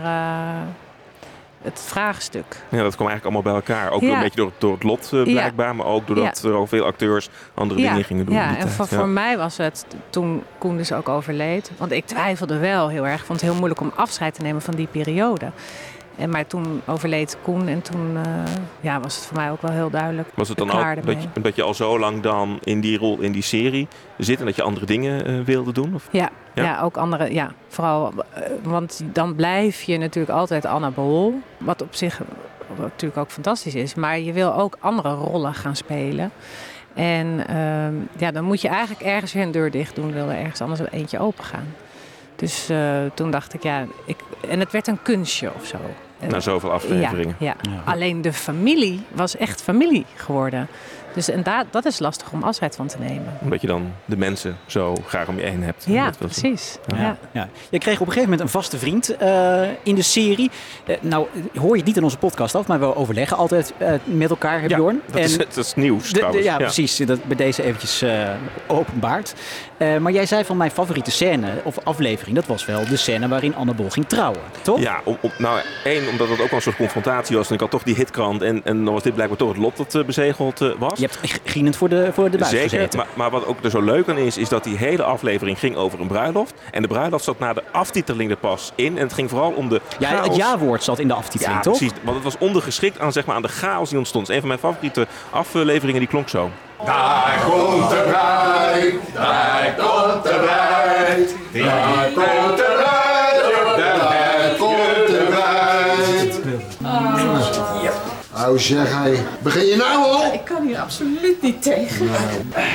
[1.61, 2.63] het vraagstuk.
[2.69, 3.91] Ja, dat kwam eigenlijk allemaal bij elkaar.
[3.91, 4.13] Ook Ja.
[4.13, 5.73] een beetje door, door het lot uh, blijkbaar, ja.
[5.73, 6.49] maar ook doordat Ja.
[6.49, 8.35] er al veel acteurs andere dingen gingen doen.
[8.35, 11.71] Ja, in en voor, voor mij was het toen Koen dus ook overleed.
[11.77, 13.19] Want ik twijfelde wel heel erg.
[13.19, 15.51] Ik vond het heel moeilijk om afscheid te nemen van die periode.
[16.15, 18.43] En, maar toen overleed Koen en toen uh,
[18.81, 20.29] ja, was het voor mij ook wel heel duidelijk.
[20.33, 23.19] Was het dan ook dat je, dat je al zo lang dan in die rol,
[23.19, 25.95] in die serie zit en dat je andere dingen uh, wilde doen?
[25.95, 26.07] Of?
[26.11, 26.63] Ja, Ja.
[26.63, 26.81] ja.
[26.81, 31.95] ook andere, ja, vooral, eh, want dan blijf je natuurlijk altijd Anna Bol, wat op
[31.95, 32.21] zich
[32.77, 36.31] natuurlijk ook fantastisch is, maar je wil ook andere rollen gaan spelen.
[36.93, 40.37] En ehm, ja, dan moet je eigenlijk ergens weer een deur dicht doen, wil er
[40.37, 41.67] ergens anders eentje open gaan.
[42.41, 42.77] Dus eh,
[43.13, 44.17] toen dacht ik, ja, ik,
[44.49, 45.77] en het werd een kunstje of zo.
[46.29, 47.35] Na zoveel afleveringen.
[47.39, 47.81] Ja, ja.
[47.91, 50.67] alleen de familie was echt familie geworden.
[51.13, 53.37] Dus en daar, dat is lastig om afscheid van te nemen.
[53.41, 55.85] Omdat je dan de mensen zo graag om je heen hebt.
[55.87, 56.77] Ja, precies.
[56.87, 56.97] Ja.
[57.01, 57.17] Ja.
[57.31, 57.49] Ja.
[57.69, 60.51] Je kreeg op een gegeven moment een vaste vriend eh, in de serie.
[60.85, 63.93] Eh, nou, hoor je het niet in onze podcast af, maar we overleggen altijd eh,
[64.03, 65.01] met elkaar, hè, Ja, Bjorn.
[65.11, 66.45] dat, is, dat is nieuws De- de- trouwens.
[66.45, 66.97] ja, precies.
[66.97, 68.29] Dat bij deze eventjes eh,
[68.67, 69.33] openbaard.
[69.81, 73.27] Eh, maar jij zei van mijn favoriete scène of aflevering, dat was wel de scène
[73.27, 74.79] waarin Annabel ging trouwen, toch?
[74.79, 77.47] Ja, om, om- nou één, omdat het ook wel een soort confrontatie was.
[77.47, 78.41] En ik had toch die hitkrant.
[78.41, 80.99] En, en dan was dit blijkbaar toch het lot dat eh, bezegeld eh, was.
[80.99, 82.97] Je hebt grienend voor de, voor de buis Zeker, gezeten.
[82.99, 85.75] maar, maar wat ook er zo leuk aan is, is dat die hele aflevering ging
[85.75, 86.53] over een bruiloft.
[86.71, 88.97] En de bruiloft zat na de aftiteling er pas in.
[88.97, 90.35] En het ging vooral om de ja, het chaos.
[90.35, 91.77] jaarwoord zat in de aftiteling, Ja, toch?
[91.77, 91.97] precies.
[92.03, 94.29] Want het was ondergeschikt aan, zeg maar, aan de chaos die ontstond.
[94.29, 96.49] Een van mijn favoriete afleveringen, die klonk zo.
[96.85, 103.00] Daar komt de bruid, daar komt de bruid, daar komt de bruid,
[108.51, 110.33] Nou zeg hij, begin je nou al?
[110.33, 112.09] Ik kan hier absoluut niet tegen.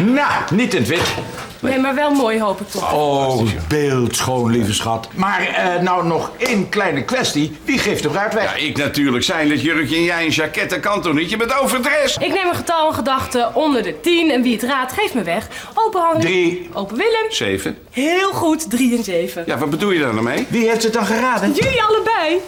[0.04, 1.14] Nou, niet in het wit.
[1.60, 2.92] Nee, maar wel mooi hoop ik toch.
[2.92, 5.08] Oh, beeldschoon, lieve schat.
[5.14, 7.56] Maar eh, nou nog één kleine kwestie.
[7.64, 8.58] Wie geeft de bruid weg?
[8.58, 11.30] Ja, ik natuurlijk zijn het jurkje en jij een jacket, dat kan toch niet?
[11.30, 12.16] Je bent overdress.
[12.16, 15.22] Ik neem een getal en gedachte onder de 10 en wie het raadt geeft me
[15.22, 15.48] weg.
[15.74, 16.20] Open hangen.
[16.20, 16.68] Drie.
[16.72, 17.26] Open Willem.
[17.28, 17.78] Zeven.
[17.90, 19.42] Heel goed, 3 en 7.
[19.46, 20.46] Ja, wat bedoel je daar nou mee?
[20.48, 21.52] Wie heeft het dan geraden?
[21.52, 22.40] Jullie allebei.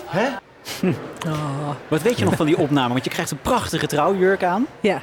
[1.89, 2.93] Wat weet je nog van die opname?
[2.93, 4.67] Want je krijgt een prachtige trouwjurk aan.
[4.81, 5.03] Ja.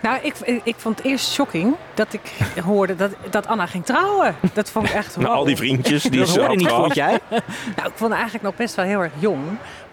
[0.00, 2.20] Nou, ik, ik vond het eerst shocking dat ik
[2.64, 4.36] hoorde dat, dat Anna ging trouwen.
[4.52, 5.46] Dat vond ik echt Nou, al wow.
[5.46, 6.82] die vriendjes die Dat ze hoorde had niet, gehad.
[6.82, 7.18] vond jij?
[7.76, 9.42] Nou, ik vond haar eigenlijk nog best wel heel erg jong.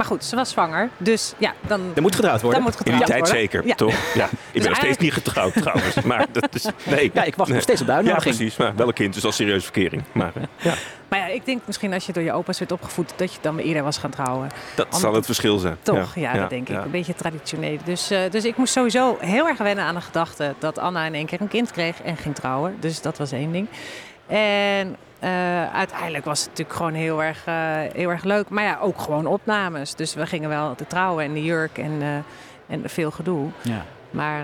[0.02, 0.90] Maar goed, ze was zwanger.
[0.98, 1.92] Dus ja, dan...
[1.96, 2.64] Er moet getrouwd worden.
[2.64, 3.28] In die tijd worden.
[3.28, 3.76] zeker, Ja.
[3.76, 3.94] toch?
[4.14, 4.30] Ja.
[4.52, 6.02] Ik ben nog steeds niet getrouwd trouwens.
[6.02, 7.12] Maar dat is, nee.
[7.14, 8.58] Ja, ik wacht nog steeds op de Ja, precies.
[8.58, 10.04] Maar wel een kind, dus al serieuze verkering.
[10.12, 10.74] Maar eh, ja,
[11.08, 13.14] Maar ja, ik denk misschien als je door je opa's werd opgevoed...
[13.16, 14.50] dat je dan weer eerder was gaan trouwen.
[14.76, 15.78] dat zal het verschil zijn.
[15.82, 16.78] Toch, ja, dat denk ik.
[16.78, 17.78] Een beetje traditioneel.
[17.84, 20.54] Dus, eh, dus ik moest sowieso heel erg wennen aan de gedachte...
[20.60, 22.76] dat Anna in één keer een kind kreeg en ging trouwen.
[22.80, 23.68] Dus dat was één ding.
[24.38, 27.56] En eh, uiteindelijk was het natuurlijk gewoon heel erg, eh,
[27.94, 28.50] heel erg leuk.
[28.50, 29.96] Maar ja, ook gewoon opnames.
[29.96, 33.48] Dus we gingen wel te trouwen en de jurk en, eh, en veel gedoe.
[33.62, 33.86] Ja.
[34.12, 34.44] Maar,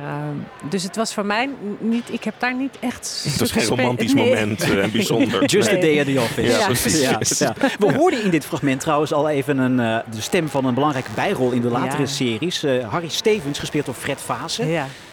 [0.69, 2.13] dus het was voor mij niet...
[2.13, 3.23] Ik heb daar niet echt...
[3.29, 4.29] Het was geen romantisch Nee.
[4.29, 5.45] moment eh, en bijzonder.
[5.55, 5.81] Just a Nee.
[5.81, 6.57] day at the office.
[6.59, 6.65] Ja,
[7.17, 7.39] precies.
[7.39, 7.53] Ja.
[7.79, 11.09] We hoorden in dit fragment trouwens al even een, eh, de stem van een belangrijke
[11.15, 12.07] bijrol in de latere Ja.
[12.07, 12.63] series.
[12.63, 14.63] Eh, Harry Stevens, gespeeld door Fred Vase.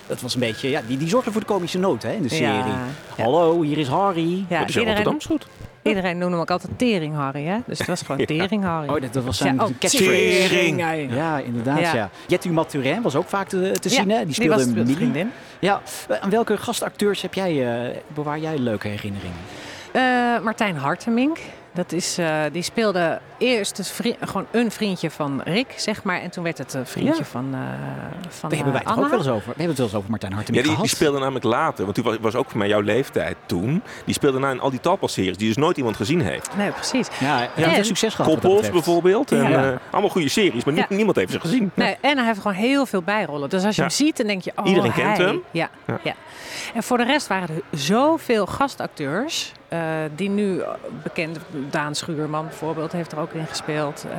[0.07, 2.29] Dat was een beetje, ja, die, die zorgde voor de komische noot hè, in de
[2.29, 2.47] serie.
[2.47, 3.23] Ja.
[3.23, 4.45] Hallo, hier is Harry.
[4.49, 5.47] ja Dat is iedereen, Rotterdams goed.
[5.83, 7.59] iedereen noemde hem ook altijd Tering Harry, hè?
[7.67, 8.89] Dus het was gewoon Tering Harry.
[8.89, 10.49] Oh, dat, dat was zijn Ja, oh, catchphrase.
[10.49, 10.81] tering.
[11.15, 11.81] Ja, inderdaad.
[11.81, 11.95] Ja.
[11.95, 12.11] Ja.
[12.27, 14.11] Jetty Mathurin was ook vaak te, te Ja, zien.
[14.11, 14.17] Hè?
[14.17, 15.31] Die die speelde was vriendin.
[15.59, 15.81] Ja.
[16.09, 19.39] Eh, Aan welke gastacteurs heb jij, eh, bewaar jij leuke herinneringen?
[19.93, 20.03] Eh,
[20.45, 21.39] Martijn Hartemink.
[21.73, 26.21] Dat is, eh, die speelde eerst dus vri- gewoon een vriendje van Rick, zeg maar.
[26.21, 27.25] En toen werd het een vriendje Ja.
[27.25, 27.61] van, eh
[28.29, 29.41] van Daar hebben wij eh, het ook wel eens over.
[29.41, 30.97] We hebben het wel eens over Martijn Ja, Hartemink die, die gehad.
[30.99, 31.85] speelde namelijk later.
[31.85, 33.83] Want toen was, was ook voor mij jouw leeftijd toen.
[34.05, 36.57] Die speelde na in al die talpas-series die dus nooit iemand gezien heeft.
[36.57, 37.09] Nee, precies.
[37.21, 38.31] Ja, hij heeft En- succes gehad.
[38.33, 39.33] Koppels bijvoorbeeld.
[39.33, 39.71] En, Ja.
[39.73, 40.97] eh, allemaal goede series, maar niet- Ja.
[40.97, 41.71] niemand heeft ze gezien.
[41.75, 43.49] Nee, en hij heeft gewoon heel veel bijrollen.
[43.51, 43.89] Dus als je Ja.
[43.89, 45.27] hem ziet, dan denk je, oh, Iedereen kent hij.
[45.27, 45.43] hem.
[45.51, 45.99] Ja, Ja.
[46.03, 46.15] ja.
[46.75, 49.53] En voor de rest waren er zoveel gastacteurs.
[49.69, 49.81] eh,
[50.17, 50.63] die nu
[51.03, 51.39] bekend,
[51.71, 54.05] Daan Schuurman bijvoorbeeld, heeft er ook gespeeld.
[54.11, 54.17] Eh,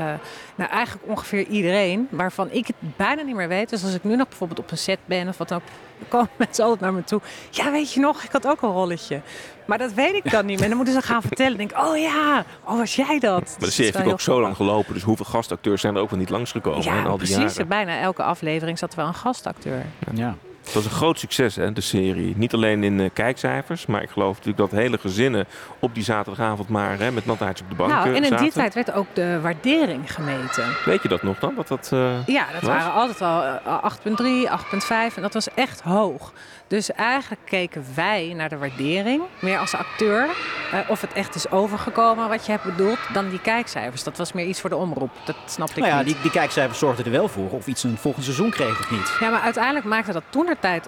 [0.56, 3.70] nou, eigenlijk ongeveer iedereen, waarvan ik het bijna niet meer weet.
[3.70, 5.64] Dus als ik nu nog bijvoorbeeld op een set ben of wat dan ook,
[6.00, 7.22] dan komen mensen altijd naar me toe.
[7.50, 9.22] Ja, weet je nog, ik had ook een rolletje.
[9.66, 10.64] Maar dat weet ik dan niet meer.
[10.64, 11.58] En dan moeten ze gaan vertellen.
[11.58, 13.42] Dan denk ik, oh ja, oh was jij dat?
[13.42, 14.94] Maar de Dus serie dat heeft ook zo lang gelopen.
[14.94, 17.54] Dus hoeveel gastacteurs zijn er ook wel niet langsgekomen Ja, in al die precies.
[17.54, 17.68] jaren.
[17.68, 19.86] Bijna elke aflevering zat er wel een gastacteur.
[20.14, 20.36] Ja.
[20.66, 22.34] Het was een groot succes, hè, de serie.
[22.38, 25.46] Niet alleen in eh, kijkcijfers, maar ik geloof natuurlijk dat hele gezinnen
[25.80, 28.52] op die zaterdagavond maar hè, met nattaartje op de bank Nou, eh, en in die
[28.52, 30.64] tijd werd ook de waardering gemeten.
[30.86, 31.56] Weet je dat nog dan?
[31.56, 32.70] Wat dat, eh, Ja, dat was?
[32.70, 36.34] waren altijd wel eh, 8,3, 8,5 en dat was echt hoog.
[36.68, 40.30] Dus eigenlijk keken wij naar de waardering, meer als acteur,
[40.72, 44.04] eh, of het echt is overgekomen wat je hebt bedoeld, dan die kijkcijfers.
[44.04, 45.12] Dat was meer iets voor de omroep.
[45.26, 46.14] Dat snapte ik Nou ja, niet.
[46.14, 49.18] die, die kijkcijfers zorgden er wel voor of iets een volgend seizoen kreeg of niet.
[49.20, 50.88] Ja, maar uiteindelijk maakte dat toen de tijd,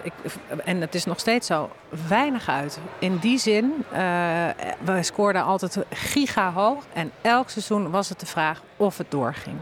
[0.64, 1.70] en het is nog steeds zo,
[2.08, 2.78] weinig uit.
[2.98, 4.46] In die zin, eh
[4.84, 9.56] we scoorden altijd giga hoog en elk seizoen was het de vraag of het doorging.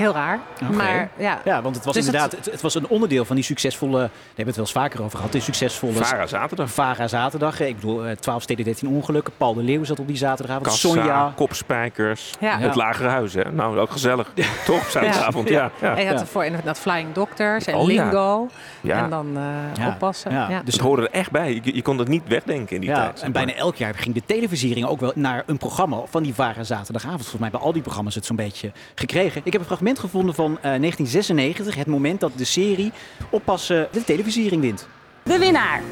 [0.00, 0.38] Heel raar,
[0.72, 1.40] maar ja.
[1.44, 4.10] Ja, want het was Dus inderdaad, het, het was een onderdeel van die succesvolle, daar
[4.10, 6.70] hebben we het wel eens vaker over gehad, die succesvolle Vara zaterdag.
[6.70, 7.60] Vara zaterdag.
[7.60, 9.32] Ik bedoel, eh, 12 steden 13 ongelukken.
[9.36, 10.66] Paul de Leeuw zat op die zaterdagavond.
[10.66, 11.32] Kassa, Sonja.
[11.36, 12.30] kopspijkers.
[12.40, 12.58] Ja.
[12.58, 13.52] Het lagere huis, hè?
[13.52, 14.32] Nou, ook gezellig.
[14.64, 14.90] Toch?
[14.90, 15.70] Zaterdagavond, ja.
[15.80, 15.96] ja.
[15.96, 17.86] En je had ervoor inderdaad Flying Doctors en Oh.
[17.86, 18.48] Lingo.
[18.80, 19.04] Ja.
[19.04, 19.42] En dan eh,
[19.84, 19.88] Ja.
[19.88, 20.32] oppassen.
[20.32, 20.48] Ja.
[20.48, 20.56] Ja.
[20.56, 21.60] Dus Dus het hoorde er echt bij.
[21.64, 23.18] Je, je kon het niet wegdenken in die Ja, tijd.
[23.18, 26.34] zeg en bijna elk jaar ging de televisiering ook wel naar een programma van die
[26.34, 27.20] Vara zaterdagavond.
[27.20, 29.40] Volgens mij bij al die programma's het zo'n beetje gekregen.
[29.44, 31.74] Ik heb een fragment gevonden van eh, 1996.
[31.74, 32.92] Het moment dat de serie
[33.30, 34.86] Oppassen de televisiering wint.
[35.22, 35.82] De winnaar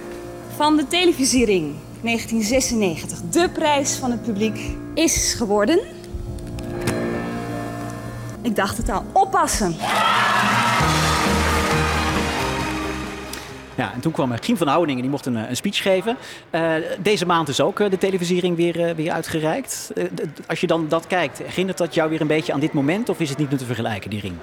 [0.57, 4.61] van de televisiering 1996, de prijs van het publiek,
[4.95, 5.81] is geworden.
[8.43, 9.77] Ik dacht het al, oppassen.
[13.79, 16.17] Ja, en toen kwam Giem van Ouweningen, die mocht een, eh, een speech geven.
[16.51, 19.93] Eh, deze maand is ook eh, de televisiering weer, weer uitgereikt.
[20.47, 23.09] Als je dan dat kijkt, herinnert dat jou weer een beetje aan dit moment?
[23.09, 24.35] Of is het niet meer te vergelijken, die ring?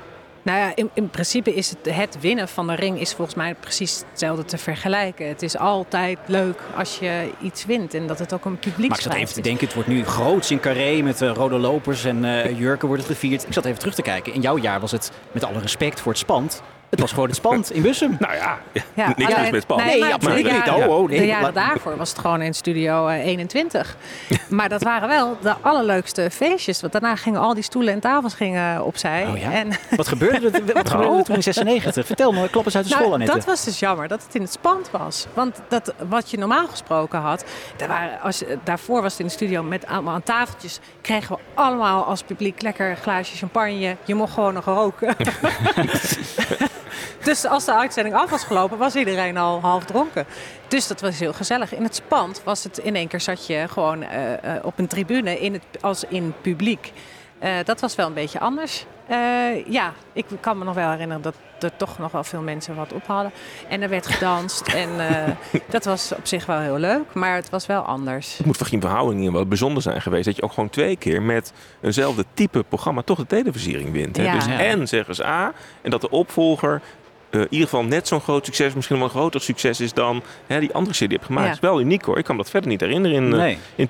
[0.42, 3.56] Nou ja, in, in principe is het, het winnen van de ring is volgens mij
[3.56, 5.28] precies hetzelfde te vergelijken.
[5.28, 8.98] Het is altijd leuk als je iets wint en dat het ook een publiek Maar
[8.98, 12.22] ik zat even te denken, het wordt nu groots in Carré met rode lopers en
[12.56, 13.48] jurken wordt het gevierd.
[13.48, 14.34] Ik zat even terug te kijken.
[14.34, 17.36] In jouw jaar was het, met alle respect voor het spand, het was gewoon het
[17.36, 18.16] spand in Bussum.
[18.20, 18.58] Nou ja,
[18.94, 19.92] Ja, niks alleen- met spannend.
[20.00, 20.66] Nee, absoluut de niet.
[20.66, 21.20] jaren- Oh, oh, nee.
[21.20, 23.96] De jaren daarvoor was het gewoon in Studio eh, 21.
[24.50, 26.82] maar dat waren wel de allerleukste feestjes.
[26.82, 29.28] Want daarna gingen al die stoelen en tafels gingen opzij.
[29.28, 29.52] Oh ja?
[29.52, 32.06] En Wat gebeurde er, wat gebeurde er toen in 96?
[32.06, 33.36] Vertel me, klap eens uit de Nou, school, Annette.
[33.36, 35.28] dat was dus jammer, dat het in het spand was.
[35.34, 37.44] Want dat, wat je normaal gesproken had...
[37.78, 40.80] Daar waren, als, daarvoor was het in de studio met allemaal aan tafeltjes...
[41.02, 43.96] kregen we allemaal als publiek lekker een glaasje champagne.
[44.06, 45.16] Je mocht gewoon nog roken.
[47.24, 50.26] Dus als de uitzending af was gelopen, was iedereen al half dronken.
[50.68, 51.74] Dus dat was heel gezellig.
[51.74, 54.88] In het spand was het in één keer zat je gewoon eh, eh, op een
[54.88, 56.92] tribune in het, als in publiek.
[57.40, 58.86] Eh, dat was wel een beetje anders.
[59.08, 62.76] Eh, ja, ik kan me nog wel herinneren dat er toch nog wel veel mensen
[62.76, 63.32] wat op hadden.
[63.70, 64.68] En er werd gedanst.
[64.68, 65.32] en eh,
[65.70, 68.38] dat was op zich wel heel leuk, maar het was wel anders.
[68.38, 70.96] Het moet voor Giem van Houweningen wel bijzonder zijn geweest dat je ook gewoon twee
[70.96, 74.18] keer met eenzelfde type programma toch de televisiering wint.
[74.18, 74.24] Hè?
[74.24, 74.34] Ja.
[74.34, 74.60] Dus Ja.
[74.60, 76.82] en zeggen ze A, en dat de opvolger
[77.30, 80.22] eh, in ieder geval net zo'n groot succes, misschien wel een groter succes is dan
[80.48, 81.46] hè, die andere serie die je hebt gemaakt.
[81.48, 81.54] Ja.
[81.54, 82.18] Het is wel uniek hoor.
[82.18, 83.58] Ik kan me dat verder niet herinneren in, Nee.
[83.76, 83.88] in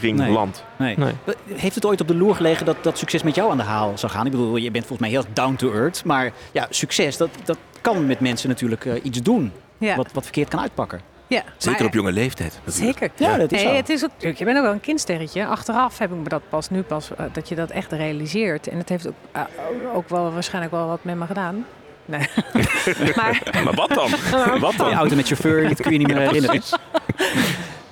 [0.00, 0.30] Nee.
[0.30, 0.64] land.
[0.76, 0.96] Nee.
[0.98, 1.12] Nee.
[1.54, 3.92] Heeft het ooit op de loer gelegen dat dat succes met jou aan de haal
[3.98, 4.24] zou gaan?
[4.26, 6.04] Ik bedoel, je bent volgens mij heel down to earth.
[6.04, 9.52] Maar ja, succes, dat, dat kan met mensen natuurlijk eh, iets doen.
[9.78, 9.96] Ja.
[9.96, 11.00] Wat, wat verkeerd kan uitpakken.
[11.26, 12.60] Ja, Zeker maar- op jonge leeftijd.
[12.64, 12.98] natuurlijk.
[12.98, 13.10] Zeker.
[13.26, 15.46] Ja, dat is Nee, het is ook, je bent ook wel een kindsterretje.
[15.46, 18.66] Achteraf heb ik me dat pas nu pas eh, dat je dat echt realiseert.
[18.66, 19.42] En het heeft ook, eh,
[19.94, 21.64] ook wel waarschijnlijk wel wat met me gedaan.
[22.04, 22.20] Nee.
[23.16, 24.10] maar, Maar wat dan?
[24.60, 24.92] wat Die dan?
[24.92, 26.62] auto met chauffeur, dat kun je niet meer herinneren.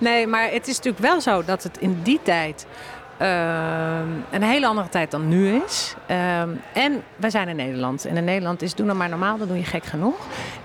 [0.01, 2.67] Nee, maar het is natuurlijk wel zo dat het in die tijd
[3.19, 5.95] ehm, een hele andere tijd dan nu is.
[6.07, 8.05] Ehm, en wij zijn in Nederland.
[8.05, 10.17] En in Nederland is doe nou maar normaal, dan doe je gek genoeg.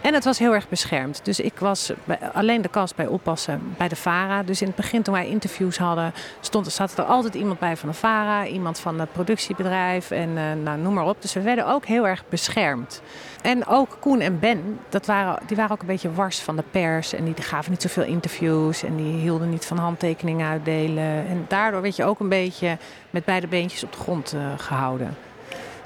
[0.01, 1.19] En het was heel erg beschermd.
[1.23, 1.91] Dus ik was
[2.33, 4.43] alleen de kast bij oppassen bij de VARA.
[4.43, 7.89] Dus in het begin toen wij interviews hadden, stond, zat er altijd iemand bij van
[7.89, 8.45] de VARA.
[8.45, 11.21] Iemand van het productiebedrijf en eh, nou, noem maar op.
[11.21, 13.01] Dus we werden ook heel erg beschermd.
[13.45, 16.63] En ook Koen en Ben, dat waren, die waren ook een beetje wars van de
[16.71, 17.13] pers.
[17.13, 18.83] En die gaven niet zoveel interviews.
[18.83, 21.03] En die hielden niet van handtekeningen uitdelen.
[21.03, 22.77] En daardoor werd je ook een beetje
[23.09, 25.17] met beide beentjes op de grond eh, gehouden.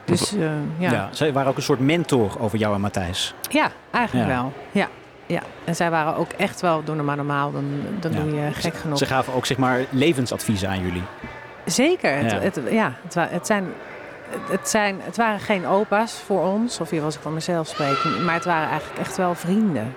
[0.06, 0.41] Dus eh,
[0.78, 0.91] ja.
[0.91, 1.10] Ja.
[1.12, 3.34] zij waren ook een soort mentor over jou en Matthijs.
[3.50, 4.36] Ja, eigenlijk Ja.
[4.36, 4.54] wel.
[4.72, 4.88] Ja,
[5.26, 5.41] ja.
[5.65, 7.65] En zij waren ook echt wel, doe maar normaal, dan,
[8.00, 8.19] dan Ja.
[8.19, 8.98] doe je gek genoeg.
[8.98, 11.04] Ze gaven ook zeg maar levensadviezen aan jullie.
[11.65, 12.24] Zeker.
[12.26, 12.39] Ja.
[12.39, 13.65] Het, het, ja, het, zijn,
[14.50, 18.26] het, zijn, het waren geen opa's voor ons, of hier was ik van mezelf spreken,
[18.26, 19.96] maar het waren eigenlijk echt wel vrienden.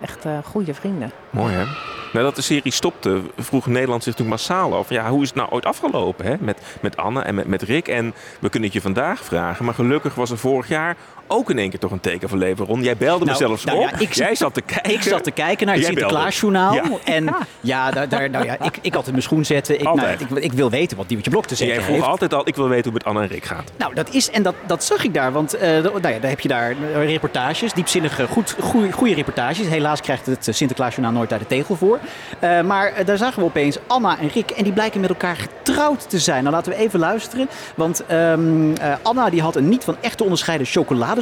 [0.00, 1.10] Echt eh, goede vrienden.
[1.30, 1.64] Mooi hè?
[2.12, 4.88] Nadat de serie stopte, vroeg Nederland zich toen massaal af.
[4.88, 6.34] Ja, hoe is het nou ooit afgelopen hè?
[6.40, 7.88] Met, met Anne en met, met Rick?
[7.88, 9.64] En we kunnen het je vandaag vragen.
[9.64, 12.66] Maar gelukkig was er vorig jaar ook in één keer toch een teken van leven.
[12.66, 13.90] Ron, jij belde Nou, me zelfs nou op.
[13.90, 14.92] ja, ik- jij zat te kijken.
[14.92, 15.84] Ik zat te kijken naar het.
[15.84, 16.74] Sinterklaasjournaal.
[16.74, 16.82] Ja.
[17.04, 19.74] En ja, daar, daar, nou ja ik, ik had in mijn schoen zetten.
[19.74, 22.08] Ik, nou, ik, ik wil weten wat Diewertje Blok te En zeggen jij vroeg heeft.
[22.10, 23.72] altijd al, ik wil weten hoe het met Anne en Rick gaat.
[23.76, 25.32] Nou, dat is, en dat, dat zag ik daar.
[25.32, 29.66] Want eh, nou ja, daar heb je daar eh, reportages, diepzinnige, goed, goede, goede reportages.
[29.66, 31.98] Helaas krijgt het eh, Sinterklaasjournaal nooit daar de tegel voor.
[32.38, 34.50] Eh, maar daar zagen we opeens Anna en Rick.
[34.50, 36.42] En die blijken met elkaar getrouwd te zijn.
[36.42, 37.48] Nou, laten we even luisteren.
[37.74, 40.66] Want ehm, eh, Anna die had een niet van echt te onderscheiden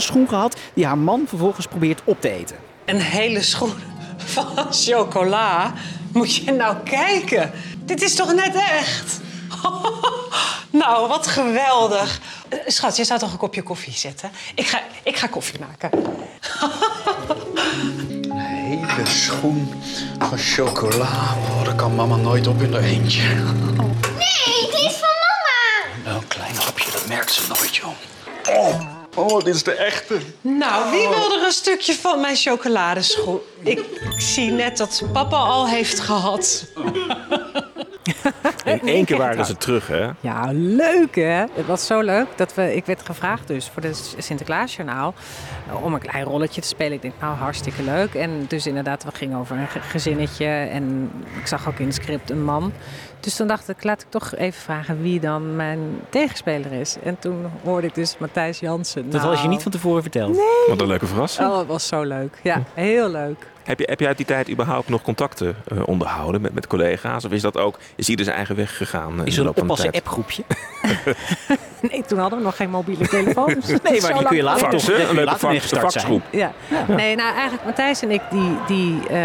[0.00, 0.56] chocoladeschoen gehad.
[0.74, 2.56] Die haar man vervolgens probeert op te eten.
[2.84, 3.72] Een hele schoen
[4.16, 5.72] van chocola.
[6.12, 7.50] Moet je nou kijken.
[7.84, 9.20] Dit is toch net echt?
[10.82, 12.20] nou, wat geweldig.
[12.48, 14.30] Eh, Schat, je zou toch een kopje koffie zetten?
[14.54, 15.90] Ik ga, ik ga koffie maken.
[18.30, 19.82] Een hele schoen
[20.18, 21.08] van chocola.
[21.48, 23.22] Oh, dat kan mama nooit op in haar eentje.
[23.22, 25.88] Nee, die is van mama.
[26.04, 27.92] Nou, een klein hapje, dat merkt ze nooit, joh.
[28.48, 28.80] Oh,
[29.20, 30.18] oh, dit is de echte.
[30.40, 33.40] Nou, wie wil er een stukje van mijn chocoladeschoen?
[33.62, 33.84] Ik
[34.16, 36.64] zie net dat papa al heeft gehad.
[38.64, 40.08] In één keer waren ze terug, hè?
[40.20, 41.44] Ja, leuk hè?
[41.52, 45.14] Het was zo leuk dat we, ik werd gevraagd dus voor de Sinterklaasjournaal
[45.68, 46.92] eh, om een klein rolletje te spelen.
[46.92, 48.14] Ik denk, nou hartstikke leuk.
[48.14, 51.10] En dus inderdaad, we gingen over een ge- gezinnetje en
[51.40, 52.72] ik zag ook in het script een man.
[53.20, 56.96] Dus toen dacht ik, laat ik toch even vragen wie dan mijn tegenspeler is.
[57.02, 59.10] En toen hoorde ik dus Matthijs Jansen.
[59.10, 60.30] Dat had je niet van tevoren verteld.
[60.36, 60.40] Nee.
[60.68, 61.48] Wat een leuke verrassing.
[61.48, 62.38] Oh, het was zo leuk.
[62.42, 63.46] Ja, heel leuk.
[63.64, 67.24] Heb je, heb je uit die tijd überhaupt nog contacten eh, onderhouden met, met collega's?
[67.24, 69.12] Of is dat ook, is ieder zijn eigen weg gegaan?
[69.12, 70.42] eh, in Is de er een loop van de oppassen appgroepje?
[71.90, 73.66] Nee, toen hadden we nog geen mobiele telefoons.
[73.82, 76.20] Nee, maar die kun je later toch Een leuke later.
[76.30, 76.52] Ja.
[76.88, 79.18] Nee, nou eigenlijk Matthijs en ik die, die eh,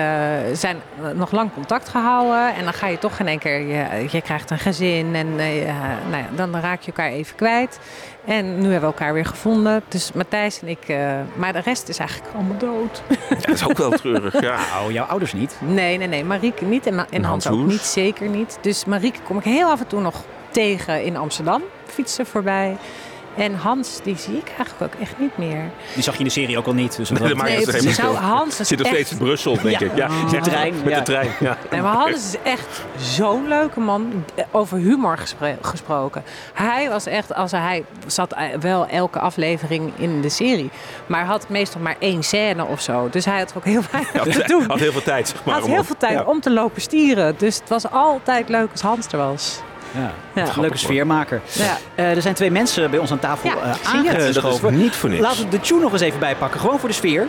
[0.54, 0.78] zijn
[1.14, 2.56] nog lang contact gehouden.
[2.56, 5.68] En dan ga je toch in één keer, je, je krijgt een gezin en eh,
[6.10, 7.80] nou ja, dan raak je elkaar even kwijt.
[8.26, 9.84] En nu hebben we elkaar weer gevonden.
[9.88, 13.04] Dus Matthijs en ik, eh, maar de rest is eigenlijk allemaal dood.
[13.30, 14.58] Ja, dat is ook wel treurig, ja.
[14.74, 15.58] Nou, jouw ouders niet.
[15.62, 16.24] Nee, nee, nee.
[16.24, 18.58] Marieke niet en, Ma- en En Hans, Hans ook niet, zeker niet.
[18.62, 21.62] Dus Marieke kom ik heel af en toe nog tegen in Amsterdam.
[21.86, 22.78] Fietsen voorbij.
[23.36, 25.70] En Hans, die zie ik eigenlijk ook echt niet meer.
[25.94, 26.96] Die zag je in de serie ook al niet.
[26.96, 28.16] Dus Nee, dat maakt Nee, het helemaal zou.
[28.16, 29.86] Hans Zit nog echt- steeds in Brussel, denk Ja.
[29.86, 29.96] ik.
[29.96, 30.98] Ja, Met de trein, Met ja.
[30.98, 31.58] de trein, ja.
[31.72, 34.24] Nee, maar Hans is echt zo'n leuke man.
[34.52, 35.18] Over humor
[35.62, 36.24] gesproken.
[36.54, 40.70] Hij was echt, als hij zat eh, wel elke aflevering in de serie.
[41.06, 43.10] Maar had meestal maar één scène of zo.
[43.10, 44.64] Dus hij had ook heel weinig te doen.
[44.68, 45.44] had heel veel tijd, zeg maar.
[45.46, 46.24] Hij had om- heel veel tijd Ja.
[46.24, 47.36] om te lopen stieren.
[47.38, 49.60] Dus het was altijd leuk als Hans er was.
[50.34, 51.42] Ja, leuke sfeermaker.
[51.52, 51.78] Ja.
[51.96, 53.80] Eh, er zijn twee mensen bij ons aan tafel Ja, eh, het?
[53.84, 54.62] aangeschoven.
[54.62, 55.22] Dat is niet voor niks.
[55.22, 56.60] Laten we de tune nog eens even bijpakken.
[56.60, 57.28] Gewoon voor de sfeer.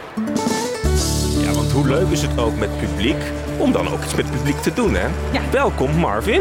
[1.39, 3.17] Ja, want hoe leuk is het ook met publiek
[3.57, 5.07] om dan ook iets met publiek te doen, hè?
[5.31, 5.41] Ja.
[5.51, 6.41] Welkom Marvin.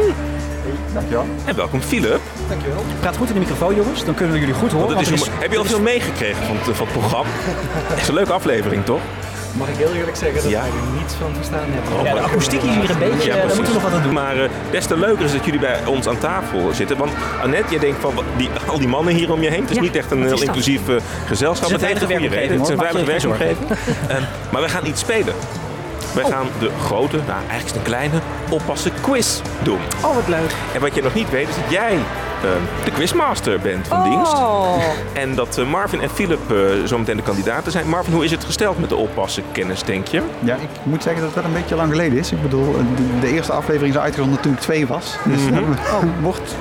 [0.94, 1.26] Dankjewel.
[1.46, 2.20] En welkom Philip.
[2.50, 2.84] Dankjewel.
[3.00, 4.06] Praat goed in de microfoon, jongens.
[4.06, 4.96] Dan kunnen we jullie goed horen.
[4.96, 7.32] Want is heb je al veel meegekregen van het, van het programma?
[7.92, 9.02] Het is een leuke aflevering, toch?
[9.58, 10.60] Mag ik heel eerlijk zeggen dat Ja.
[10.62, 12.00] wij er niets van verstaan hebben.
[12.00, 14.14] Oh, Ja, de akoestiek is hier een beetje, daar moeten we nog wat aan doen.
[14.14, 16.98] Maar eh, des te leuker is dat jullie bij ons aan tafel zitten.
[16.98, 17.12] Want
[17.44, 19.62] Annette, jij denkt van die, al die mannen hier om je heen.
[19.62, 21.70] Het is Ja, niet echt een heel inclusief eh, gezelschap.
[21.70, 22.58] Het is een heeft een veilige goede reden.
[22.58, 23.70] Het is een veilige werkomgeving.
[24.52, 25.34] Maar we gaan iets spelen.
[26.14, 26.30] Wij Oh.
[26.30, 29.80] gaan de grote, nou eigenlijk is het een kleine, oppassen quiz doen.
[30.04, 30.52] Oh, wat leuk.
[30.74, 31.98] En wat je nog niet weet is dat jij
[32.84, 34.34] de quizmaster bent van dienst.
[34.34, 34.78] Oh.
[35.14, 37.88] En dat eh, Marvin en Philip eh, zometeen de kandidaten zijn.
[37.90, 40.22] Marvin, hoe is het gesteld met de oppassen kennis, denk je?
[40.40, 42.32] Ja, ik moet zeggen dat het wel een beetje lang geleden is.
[42.32, 45.18] Ik bedoel, de, de eerste aflevering is uitgezonden toen ik twee was.
[45.26, 45.54] Dus Mhm.
[45.54, 45.64] dat
[46.22, 46.56] wordt...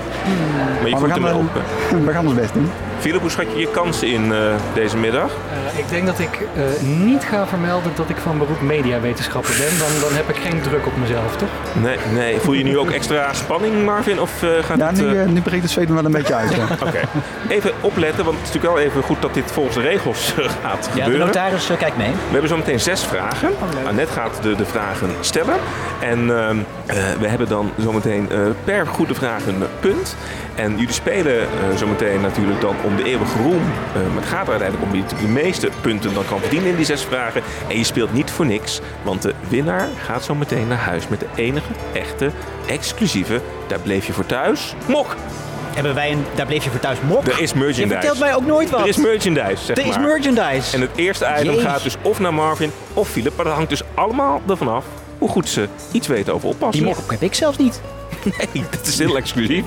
[0.80, 2.04] Maar je we voert gaan, hem wel- op.
[2.06, 2.70] we gaan ons best doen.
[2.98, 4.38] Philip, hoe schat je je kansen in eh,
[4.74, 5.30] deze middag?
[5.72, 9.78] Eh, ik denk dat ik eh, niet ga vermelden dat ik van beroep mediawetenschapper ben.
[9.78, 11.48] Dan, dan heb ik geen druk op mezelf, toch?
[11.82, 12.38] Nee, nee.
[12.40, 14.20] Voel je nu ook extra spanning, Marvin?
[14.20, 14.96] Of eh, gaat Ja, het...
[14.96, 16.54] nu, eh, eh, nu breekt het zweet er wel een beetje uit.
[16.54, 16.62] ja.
[16.86, 17.00] Oké.
[17.48, 20.44] Even opletten, want het is natuurlijk wel even goed dat dit volgens de regels eh,
[20.62, 21.26] gaat Ja, de gebeuren.
[21.26, 22.10] notaris eh, kijkt mee.
[22.10, 23.50] We hebben zo meteen zes vragen.
[23.86, 25.54] Annette gaat de, de vragen stellen.
[26.00, 26.56] En ehm,
[26.86, 30.16] eh, we hebben dan zometeen eh per goede vraag een punt.
[30.54, 33.62] En jullie spelen zometeen natuurlijk dan om de eeuwige roem.
[33.94, 36.76] Eh, maar het gaat er uiteindelijk om wie de meeste punten dan kan verdienen in
[36.76, 37.42] die zes vragen.
[37.68, 41.20] En je speelt niet voor niks, want de winnaar gaat zo meteen naar huis met
[41.20, 42.30] de enige, echte,
[42.66, 45.16] exclusieve, daar bleef je voor thuis, mok.
[45.74, 47.26] Hebben wij een Daar bleef je voor thuis mok?
[47.26, 47.80] Er is merchandise.
[47.82, 48.80] Je vertelt mij ook nooit wat.
[48.80, 50.00] Er is merchandise, zeg Er is maar.
[50.00, 50.74] merchandise.
[50.76, 51.60] En het eerste item Jeetje.
[51.68, 53.36] gaat dus of naar Marvin of Philip.
[53.36, 54.84] Maar dat hangt dus allemaal ervan af
[55.18, 56.84] hoe goed ze iets weten over oppassen.
[56.84, 57.80] Die mok heb ik zelfs niet.
[58.52, 59.64] Nee, dat is heel exclusief.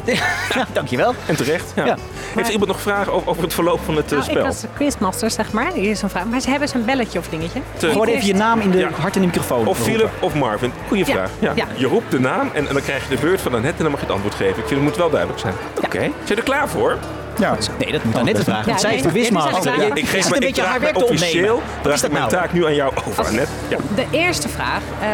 [0.73, 1.13] Dankjewel.
[1.25, 1.71] En terecht.
[1.75, 1.85] Ja.
[1.85, 1.97] Ja.
[2.35, 4.45] Heeft iemand nog vragen over, over het verloop van het eh, Nou, ik spel?
[4.45, 5.71] als quizmaster, zeg maar.
[5.73, 6.25] Hier is een vraag.
[6.25, 7.59] Maar ze hebben zo'n belletje of dingetje.
[7.77, 8.89] Te- Gewoon even je naam in de Ja.
[8.99, 9.67] hart in de microfoon.
[9.67, 10.71] Of Philip of Marvin.
[10.87, 11.29] Goeie Ja, vraag.
[11.39, 11.51] Ja.
[11.55, 11.65] ja.
[11.75, 13.91] Je roept de naam en, en dan krijg je de beurt van Annette en dan
[13.91, 14.57] mag je het antwoord geven.
[14.57, 15.53] Ik vind het moet wel duidelijk zijn.
[15.83, 15.99] Oké.
[15.99, 16.97] Zijn je er klaar voor?
[17.39, 17.57] Ja.
[17.79, 18.59] Nee, dat moet dan net de vraag.
[18.59, 21.95] Ja, Want zij is de Je Ik geef een ik beetje haar werk officieel draag
[21.95, 22.35] ik dat mijn nou?
[22.35, 23.51] taak nu aan jou over, Annette.
[23.67, 23.77] Ja.
[23.95, 25.07] De eerste vraag eh,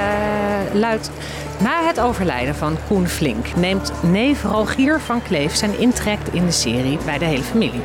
[0.80, 1.10] luidt...
[1.58, 6.52] Na het overlijden van Koen Flink neemt neef Rogier van Kleef zijn intrek in de
[6.52, 7.82] serie bij de hele familie.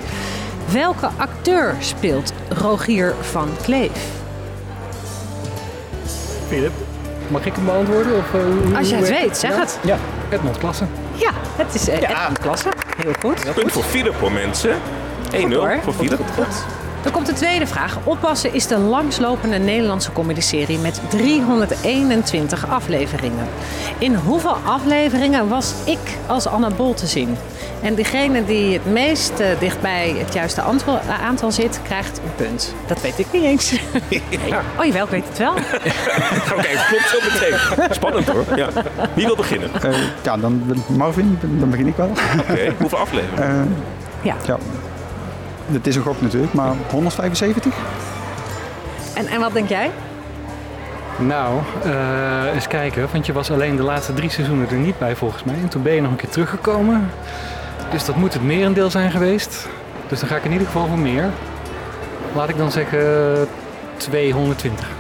[0.73, 3.91] Welke acteur speelt Rogier van Kleef?
[6.49, 6.73] Philip,
[7.29, 8.17] mag ik hem beantwoorden?
[8.17, 9.59] Of, eh, Als je hoe het weet, zeg Ja?
[9.61, 9.79] het.
[9.83, 9.97] Ja,
[10.31, 10.89] Edmond Klassen.
[11.15, 12.69] Ja, het is eh, Edmund Klasse.
[12.97, 13.55] Heel goed.
[13.55, 14.71] Punt voor Philip voor mensen.
[15.33, 15.79] 1-0 hoor.
[15.83, 16.21] voor Philip.
[17.03, 17.99] Dan komt de tweede vraag.
[18.05, 23.49] Oppassen is de langslopende Nederlandse comedieserie met 321 afleveringen.
[23.99, 27.37] In hoeveel afleveringen was ik als Anna Bol te zien?
[27.83, 32.75] En degene die het meest eh, dichtbij het juiste eh, aantal zit, krijgt een punt.
[32.87, 33.73] Dat weet ik niet eens.
[34.49, 34.63] Ja.
[34.79, 35.53] Oh jawel, ik weet het wel.
[36.57, 37.95] Oké, klopt zo meteen.
[37.95, 38.45] Spannend hoor.
[38.57, 38.69] Ja.
[39.15, 39.71] Wie wil beginnen?
[39.83, 42.11] Eh, ja, dan Marvin, dan begin ik wel.
[42.39, 43.77] Oké, hoeveel afleveringen?
[44.23, 44.37] Ja.
[44.47, 44.59] ja.
[45.73, 47.75] Het is een gok natuurlijk, maar 175?
[49.15, 49.91] En, en wat denk jij?
[51.19, 53.09] Nou, eh, eens kijken.
[53.13, 55.55] Want je was alleen de laatste drie seizoenen er niet bij volgens mij.
[55.63, 57.11] En toen ben je nog een keer teruggekomen.
[57.91, 59.69] Dus dat moet het merendeel zijn geweest.
[60.09, 61.31] Dus dan ga ik in ieder geval voor meer.
[62.35, 63.49] Laat ik dan zeggen
[63.97, 64.98] 220.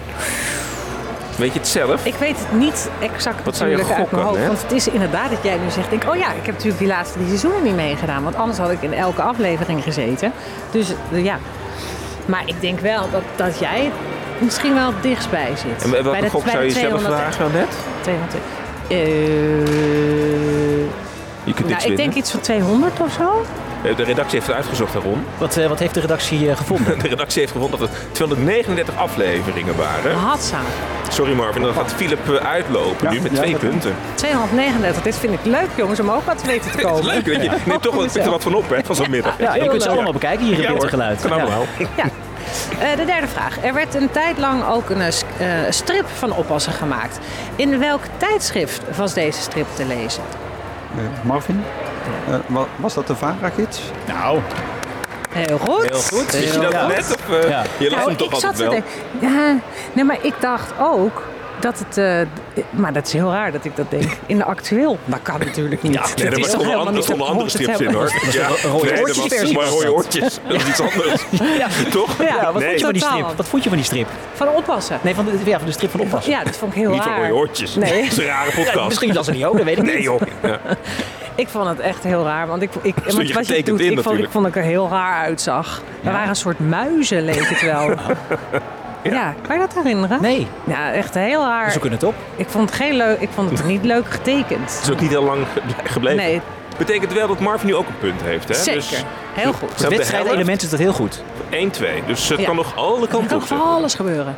[1.38, 2.04] Weet je het zelf?
[2.04, 4.40] Ik weet het niet exact Wat zou je natuurlijk uit mijn gokken, hoofd.
[4.40, 4.46] hè?
[4.46, 6.88] Want het is inderdaad dat jij nu zegt, denk, oh ja, ik heb natuurlijk die
[6.88, 8.22] laatste drie seizoenen niet meegedaan.
[8.22, 10.32] Want anders had ik in elke aflevering gezeten.
[10.70, 11.38] Dus eh, ja.
[12.26, 13.90] Maar ik denk wel dat, dat jij
[14.38, 15.84] misschien wel het dichtstbij zit.
[15.84, 17.68] En welke Bij de- gok bij zou je zelf 200 vragen net?
[18.00, 18.34] 200.
[18.88, 18.98] Eh,
[21.44, 23.44] Je kunt nou, ik denk iets van 200 of zo.
[23.82, 25.24] Eh, De redactie heeft het uitgezocht, Ron.
[25.38, 26.98] Wat, eh, wat heeft de redactie eh, gevonden?
[26.98, 30.16] De redactie heeft gevonden dat er 239 afleveringen waren.
[30.16, 30.58] Hatsa.
[31.08, 33.94] Sorry Marvin, dan gaat Philip uitlopen nu met ja, twee punten.
[34.14, 37.04] 239, dit vind ik leuk jongens om ook wat te weten te komen.
[37.04, 37.50] Leuk, weet je.
[37.66, 39.38] Neem toch wat, er wat van op hè, van zo'n middag.
[39.38, 40.88] Ja, je kunt ze allemaal bekijken hier in Ja, Witte hoor.
[40.90, 41.20] Geluid.
[41.20, 41.64] Kan allemaal.
[41.96, 42.04] Ja.
[42.78, 43.64] Eh, de derde vraag.
[43.64, 45.12] Er werd een tijd lang ook een
[45.72, 47.18] strip van oppassen gemaakt.
[47.56, 50.22] In welk tijdschrift was deze strip te lezen?
[51.22, 51.64] Marvin,
[52.28, 53.80] eh, wa- was dat de VARA-gids?
[54.06, 54.38] Nou,
[55.30, 55.88] Heel goed.
[55.88, 56.30] Heel goed.
[56.32, 57.16] Wist je dat net?
[57.28, 57.62] Of, eh, Ja.
[57.78, 58.68] Je lacht Nou, hem toch ik altijd zat wel?
[58.74, 58.82] te
[59.20, 59.56] denken- Ja,
[59.92, 61.22] nee, maar ik dacht ook
[61.60, 61.96] dat het...
[61.98, 64.10] eh, maar dat is heel raar dat ik dat denk.
[64.26, 64.98] In de actueel.
[65.04, 65.94] Dat kan natuurlijk niet.
[65.94, 68.12] Ja, nee, Dat er is toch stonden helemaal andere, niet op andere strips in hoor.
[68.30, 69.94] Ja, een rode nee, dat oortjes was versie maar rode dat.
[69.94, 70.38] oortjes.
[70.48, 71.22] Dat is iets anders.
[71.90, 72.18] Toch?
[72.18, 72.68] Ja, ja, wat Nee.
[72.68, 73.36] vond je van die strip?
[73.36, 74.08] Wat vond je van die strip?
[74.34, 74.98] Van oppassen.
[75.02, 76.32] Nee, van de, ja, van de strip van oppassen.
[76.32, 77.20] Ja, dat vond ik heel Niet van raar.
[77.20, 77.74] rode oortjes.
[77.74, 78.02] Nee.
[78.02, 78.74] Dat is een rare podcast.
[78.76, 79.92] Ja, misschien was het niet ook, dat weet ik niet.
[79.92, 80.20] Nee joh.
[81.38, 84.00] Ik vond het echt heel raar, want ik, ik, want wat je doet, in ik,
[84.02, 85.82] vond, ik vond ik er heel raar uitzag.
[86.04, 87.90] Er waren een soort muizen, leek het wel.
[89.02, 90.22] Ja, kan je dat herinneren?
[90.22, 91.70] Nee, Ja, echt heel raar.
[91.70, 92.14] zoeken het op.
[92.36, 94.74] Ik vond het, geen leuk, ik vond het niet leuk getekend.
[94.74, 96.16] Het is ook niet heel lang ge- gebleven.
[96.24, 96.40] Nee,
[96.78, 98.48] Betekent wel dat Marvin nu ook een punt heeft.
[98.48, 98.54] Hè?
[98.54, 98.80] zeker.
[98.80, 99.04] Dus
[99.34, 99.78] Heel goed.
[99.78, 101.22] de Wedstrijdelement is dat heel goed.
[101.50, 102.06] 1-2.
[102.06, 102.44] Dus het Ja.
[102.46, 103.74] kan nog alle Er kanten kan op van zitten.
[103.76, 104.36] alles gebeuren.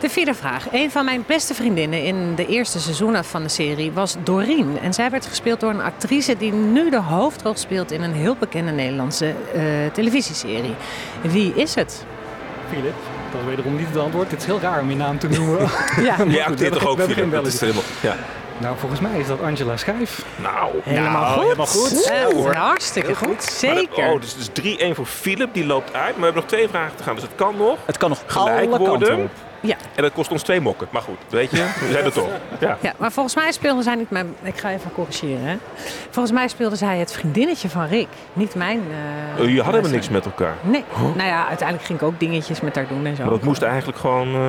[0.00, 0.64] De vierde vraag.
[0.72, 4.78] Een van mijn beste vriendinnen in de eerste seizoenen van de serie was Doreen.
[4.82, 8.36] En zij werd gespeeld door een actrice die nu de hoofdrol speelt in een heel
[8.38, 9.62] bekende Nederlandse eh,
[9.92, 10.74] televisieserie.
[11.20, 12.04] Wie is het?
[12.68, 12.94] Philip,
[13.32, 14.30] dat is wederom niet het antwoord.
[14.30, 15.58] Het is heel raar om je naam te noemen.
[16.02, 16.16] Ja.
[16.16, 17.30] Maar Jij goed, acteert we toch ook, Philip?
[17.30, 17.82] wel Dat is helemaal...
[18.00, 18.16] Ja.
[18.60, 20.24] Nou, volgens mij is dat Angela Schijf.
[20.42, 21.42] Nou, Helemaal nou, goed.
[21.42, 22.10] helemaal goed.
[22.10, 23.28] Eh, Ja, hartstikke goed.
[23.28, 24.12] Dat- Zeker.
[24.12, 26.04] oh, dus, dus 3-1 voor Philip, die loopt uit.
[26.04, 28.22] Maar we hebben nog twee vragen te gaan, dus het kan nog Het kan nog
[28.26, 29.18] gelijk alle kanten worden.
[29.24, 29.30] op.
[29.62, 29.76] Ja.
[29.94, 30.88] En dat kost ons twee mokken.
[30.90, 32.28] Maar goed, weet je, we zijn er toch.
[32.60, 32.76] Ja.
[32.80, 34.34] Ja, maar volgens mij speelde zij niet mijn...
[34.42, 35.44] Ik ga even corrigeren.
[35.44, 35.56] Hè.
[36.10, 38.08] Volgens mij speelde zij het vriendinnetje van Rick.
[38.32, 38.78] Niet mijn...
[38.90, 38.94] eh,
[39.32, 40.54] Oh, Jullie hadden helemaal eh, niks met elkaar.
[40.60, 40.84] Nee.
[41.14, 43.22] Nou ja, uiteindelijk ging ik ook dingetjes met haar doen en zo.
[43.22, 44.40] Maar dat moest eigenlijk gewoon eh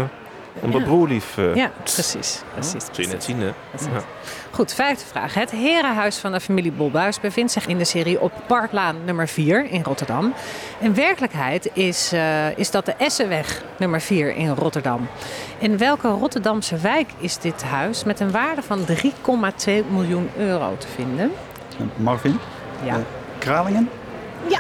[0.60, 0.88] omdat Ja.
[0.88, 1.38] broerlief...
[1.38, 2.42] eh, Ja, precies.
[2.54, 3.46] precies, Zul je net zien, hè?
[3.46, 4.02] Ja.
[4.52, 5.34] Goed, vijfde vraag.
[5.34, 9.66] Het herenhuis van de familie Bolbuis bevindt zich in de serie op Parklaan nummer 4
[9.70, 10.34] in Rotterdam.
[10.80, 15.08] In werkelijkheid is, eh, is dat de Essenweg nummer 4 in Rotterdam.
[15.58, 20.88] In welke Rotterdamse wijk is dit huis met een waarde van 3,2 miljoen euro te
[20.88, 21.32] vinden?
[21.96, 22.40] Marvin,
[22.84, 22.96] Ja.
[22.96, 23.02] eh,
[23.38, 23.90] Kralingen?
[24.48, 24.60] Ja.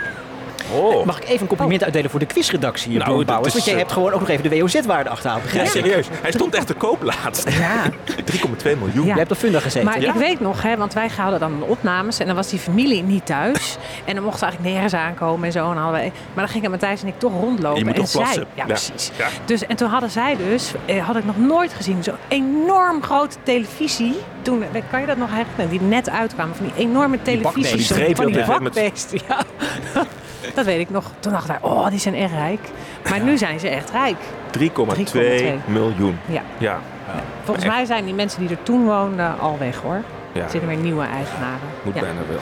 [0.73, 1.05] Oh.
[1.05, 3.79] Mag ik even een compliment uitdelen voor de quizredactie, Nou, nou, is, Want jij eh,
[3.79, 5.51] hebt gewoon ook nog even de WOZ-waarde achterhaald.
[5.51, 5.67] Ja, je?
[5.69, 6.07] serieus.
[6.21, 7.49] Hij stond echt te koop laatst.
[7.49, 8.75] 3,2 Ja.
[8.79, 9.05] miljoen.
[9.05, 9.13] Ja.
[9.13, 9.85] Je hebt op Funda gezeten.
[9.87, 10.09] Maar Ja.
[10.13, 13.25] ik weet nog, hè, want wij hadden dan opnames en dan was die familie niet
[13.25, 13.77] thuis.
[14.05, 15.71] En dan mochten we eigenlijk nergens aankomen en zo.
[15.71, 17.79] En hadden wij, maar dan gingen Matthijs en ik toch rondlopen.
[17.79, 18.65] Je moet en zij, ja, Ja.
[18.65, 19.11] precies.
[19.17, 19.27] Ja.
[19.45, 23.35] Dus, en toen hadden zij dus, eh, had ik nog nooit gezien, zo'n enorm grote
[23.43, 24.15] televisie.
[24.41, 25.69] Toen, eh, kan je dat nog herinneren?
[25.69, 27.77] Die net uitkwamen van die enorme bakbeesten.
[28.05, 29.37] Die van die hè, met- bakbeesten, ja.
[30.55, 31.11] Dat weet ik nog.
[31.19, 32.59] Toen dachten wij, oh, die zijn echt rijk.
[33.09, 34.17] Maar nu zijn ze echt rijk.
[34.57, 34.63] 3,2
[35.65, 36.19] miljoen.
[36.25, 36.41] Ja.
[36.57, 36.79] Ja.
[37.43, 40.01] Volgens mij zijn die mensen die er toen woonden al weg hoor.
[40.33, 40.43] Ja.
[40.43, 41.59] Er zitten weer nieuwe eigenaren.
[41.83, 42.39] Moet bijna wel.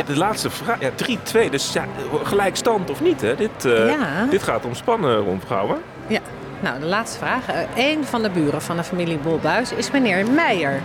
[0.00, 0.80] Eh, De laatste vraag.
[0.80, 0.90] Ja,
[1.46, 1.50] 3-2.
[1.50, 1.84] Dus ja,
[2.22, 3.34] gelijkstand of niet, hè?
[3.34, 4.26] Dit, Ja.
[4.30, 5.76] dit gaat om spannen rondvrouwen.
[6.06, 6.20] Ja,
[6.64, 7.46] nou de laatste vraag.
[7.48, 10.80] Eh, Een van de buren van de familie Bolbuis is meneer Meijer.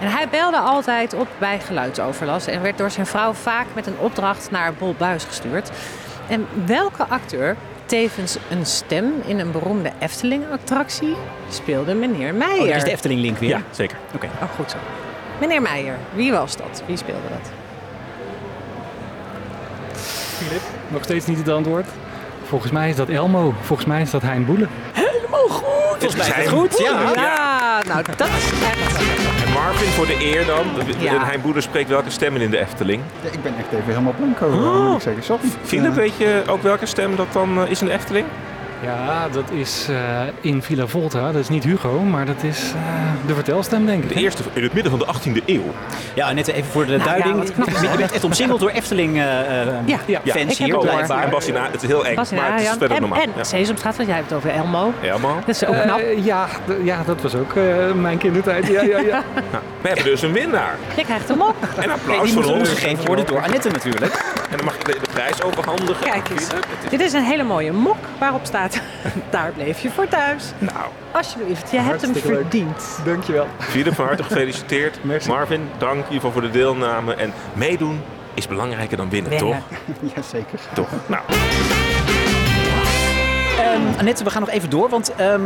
[0.00, 3.98] En hij belde altijd op bij geluidsoverlast en werd door zijn vrouw vaak met een
[3.98, 5.70] opdracht naar Bolbuis gestuurd.
[6.28, 7.56] En welke acteur,
[7.86, 11.16] tevens een stem in een beroemde Efteling-attractie,
[11.50, 12.60] speelde meneer Meijer?
[12.62, 13.48] Oh, dat is de Efteling-link weer.
[13.48, 13.96] Ja, zeker.
[14.14, 14.26] Oké.
[14.42, 14.76] Oh, goed zo.
[15.40, 16.82] Meneer Meijer, wie was dat?
[16.86, 17.50] Wie speelde dat?
[20.38, 21.86] Philip, nog steeds niet het antwoord.
[22.44, 23.54] Volgens mij is dat Elmo.
[23.62, 24.68] Volgens mij is dat Hein Boelen.
[25.34, 25.98] Helemaal goed.
[25.98, 26.78] Volgens mij is het goed.
[26.78, 27.12] Ja.
[27.14, 28.96] Ja, nou dat is echt...
[29.46, 30.66] En Marvin voor de eer dan.
[30.98, 31.12] Ja.
[31.14, 33.02] En Hein Boeder spreekt welke stemmen in de Efteling.
[33.22, 35.22] Ja, ik ben echt even helemaal blanco, moet ik zeggen.
[35.22, 35.48] Sorry.
[35.64, 38.26] Philip, Eh, weet je ook welke stem dat dan eh, is in de Efteling?
[38.84, 39.96] Ja, dat is eh,
[40.40, 41.32] in Villa Volta.
[41.32, 44.08] Dat is niet Hugo, maar dat is eh, de vertelstem, denk ik.
[44.08, 45.06] De eerste in het midden van de
[45.40, 45.62] 18e eeuw.
[46.14, 47.52] Ja, net even voor de Nou duiding.
[47.52, 49.98] knap je bent echt omsingeld door Efteling eh, eh, Ja.
[50.06, 51.24] ja, hier, blijkbaar.
[51.24, 53.20] En Bastina, het is heel eng, maar het is verder en, normaal.
[53.20, 53.44] en Ja.
[53.44, 54.92] Sesamstraat, want jij hebt het over Elmo.
[55.00, 55.34] Helemaal.
[55.46, 56.00] Dat is ook knap.
[56.22, 56.46] Ja,
[56.82, 58.66] ja, dat was ook eh, mijn kindertijd.
[58.66, 59.22] Ja, ja, ja.
[59.52, 60.76] Nou, we hebben dus een winnaar.
[60.96, 61.54] Je krijgt hem op.
[61.60, 62.68] En Nee, applaus die voor ons.
[62.68, 64.12] gegeven worden door Annette natuurlijk.
[64.50, 66.10] En dan mag ik de, de prijs overhandigen.
[66.10, 66.46] Kijk eens.
[66.90, 68.73] Dit is een hele mooie mok waarop staat...
[69.30, 70.44] Daar bleef je voor thuis.
[70.58, 70.78] Nou,
[71.12, 72.40] Alsjeblieft, je hebt hem Hartstikke leuk.
[72.40, 72.98] verdiend.
[73.04, 73.46] Dankjewel.
[73.58, 74.98] Philip, van harte gefeliciteerd.
[75.26, 77.14] Marvin, dank in ieder geval voor de deelname.
[77.14, 78.00] En meedoen
[78.34, 79.62] is belangrijker dan winnen, Winnen.
[80.02, 80.12] toch?
[80.14, 80.58] Jazeker.
[80.74, 80.88] Toch?
[81.06, 81.22] Nou,
[83.58, 85.42] Ehm, Annette, we gaan nog even door, want ehm,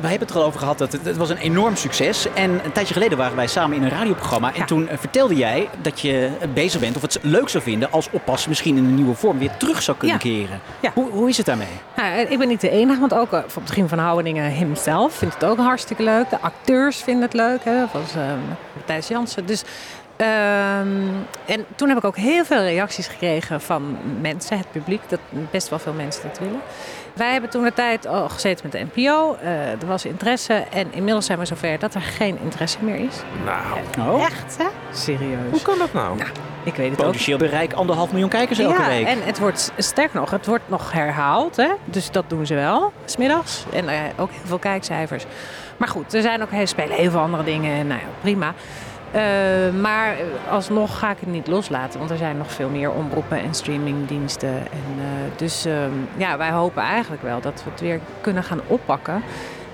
[0.00, 2.26] we hebben het er al over gehad dat het, het was een enorm succes.
[2.34, 4.54] En een tijdje geleden waren wij samen in een radioprogramma.
[4.54, 8.08] En toen eh, vertelde jij dat je bezig bent of het leuk zou vinden als
[8.10, 10.22] oppassen misschien in een nieuwe vorm weer terug zou kunnen Ja.
[10.22, 10.60] keren.
[10.80, 10.90] Ja.
[10.94, 11.66] Hoe, hoe is het daarmee?
[11.96, 15.44] Nou, ik ben niet de enige, want ook eh, Gien van Houweningen himself vindt het
[15.44, 16.30] ook hartstikke leuk.
[16.30, 18.22] De acteurs vinden het leuk, hè, zoals eh,
[18.76, 19.46] Matthijs Jansen.
[19.46, 19.62] Dus,
[20.16, 25.18] en toen heb ik ook heel veel reacties gekregen van mensen, het publiek, dat
[25.50, 26.60] best wel veel mensen dat willen.
[27.14, 30.92] Wij hebben toen de tijd al gezeten met de NPO, eh, er was interesse en
[30.92, 33.22] inmiddels zijn we zover dat er geen interesse meer is.
[33.44, 34.10] nou.
[34.10, 34.24] Oh.
[34.24, 34.66] Echt, hè?
[34.92, 35.50] Serieus.
[35.50, 36.18] Hoe kan dat nou?
[36.64, 37.06] Ik weet het ook.
[37.06, 39.06] Potentieel bereik anderhalf miljoen kijkers elke ja, week.
[39.06, 41.56] en het wordt, sterker nog, het wordt nog herhaald.
[41.56, 41.68] Hè?
[41.84, 43.64] Dus dat doen ze wel, smiddags.
[43.72, 45.24] En eh, ook heel veel kijkcijfers.
[45.76, 47.74] Maar goed, er zijn ook heel, spelen heel veel andere dingen.
[47.74, 48.54] En nou ja, prima.
[49.14, 50.16] Eh, maar
[50.50, 51.98] alsnog ga ik het niet loslaten.
[51.98, 54.48] Want er zijn nog veel meer omroepen en streamingdiensten.
[54.58, 58.60] En, eh, dus ehm, ja, wij hopen eigenlijk wel dat we het weer kunnen gaan
[58.66, 59.22] oppakken.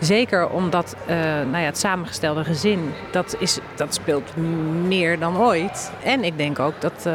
[0.00, 4.36] Zeker omdat eh, nou ja, het samengestelde gezin, dat, is, dat speelt
[4.86, 5.92] meer dan ooit.
[6.02, 7.12] En ik denk ook dat eh,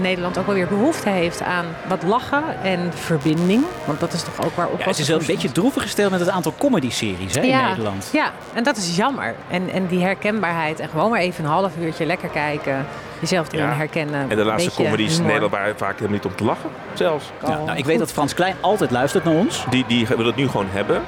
[0.00, 3.64] Nederland ook wel weer behoefte heeft aan wat lachen en verbinding.
[3.84, 6.10] Want dat is toch ook waar Ja, oppassen het is wel een beetje droevig gesteld
[6.10, 8.08] met het aantal comedy-series hè, in Nederland.
[8.12, 9.34] Ja, en dat is jammer.
[9.50, 12.86] En, en die herkenbaarheid en gewoon maar even een half uurtje lekker kijken.
[13.20, 13.72] Jezelf erin Ja.
[13.72, 14.30] herkennen.
[14.30, 15.24] En de laatste comedies in.
[15.24, 17.30] Nederland waren vaak helemaal niet om te lachen, zelfs.
[17.42, 19.64] Ja, nou, ik weet dat Frans Klein altijd luistert naar ons.
[19.70, 21.02] Die, die wil het nu gewoon hebben.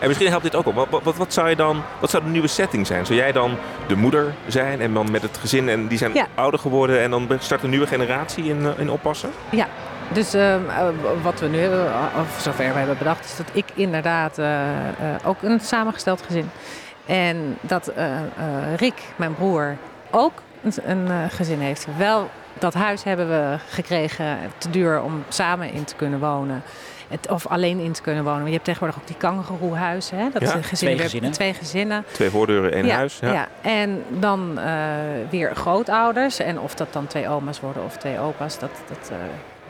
[0.00, 0.74] En misschien helpt dit ook op.
[0.90, 3.06] Wat, wat- wat, zou je dan, wat zou de nieuwe setting zijn?
[3.06, 3.56] Zou jij dan
[3.86, 6.26] de moeder zijn en dan met het gezin en die zijn Ja.
[6.34, 9.30] ouder geworden en dan start een nieuwe generatie in, eh, in oppassen?
[9.50, 9.66] Ja,
[10.12, 10.86] dus ehm, eh,
[11.22, 11.86] wat we nu hebben,
[12.20, 16.50] of zover we hebben bedacht, is dat ik inderdaad eh, eh, ook een samengesteld gezin.
[17.06, 18.22] En dat eh, eh,
[18.76, 19.76] Rick, mijn broer,
[20.10, 21.86] ook een, een eh, gezin heeft.
[21.96, 26.62] Wel, dat huis hebben we gekregen, te duur om samen in te kunnen wonen.
[27.10, 28.38] Het, of alleen in te kunnen wonen.
[28.38, 30.18] Want je hebt tegenwoordig ook die kangeroehuizen.
[30.18, 30.28] Hè?
[30.32, 31.30] Dat Ja, de twee weer- gezinnen.
[31.32, 32.04] Twee gezinnen.
[32.12, 33.18] Twee voordeuren, één ja, huis.
[33.20, 33.32] Ja.
[33.32, 33.48] Ja.
[33.62, 34.74] en dan eh,
[35.30, 36.38] weer grootouders.
[36.38, 39.16] En of dat dan twee oma's worden of twee opa's, dat, dat eh,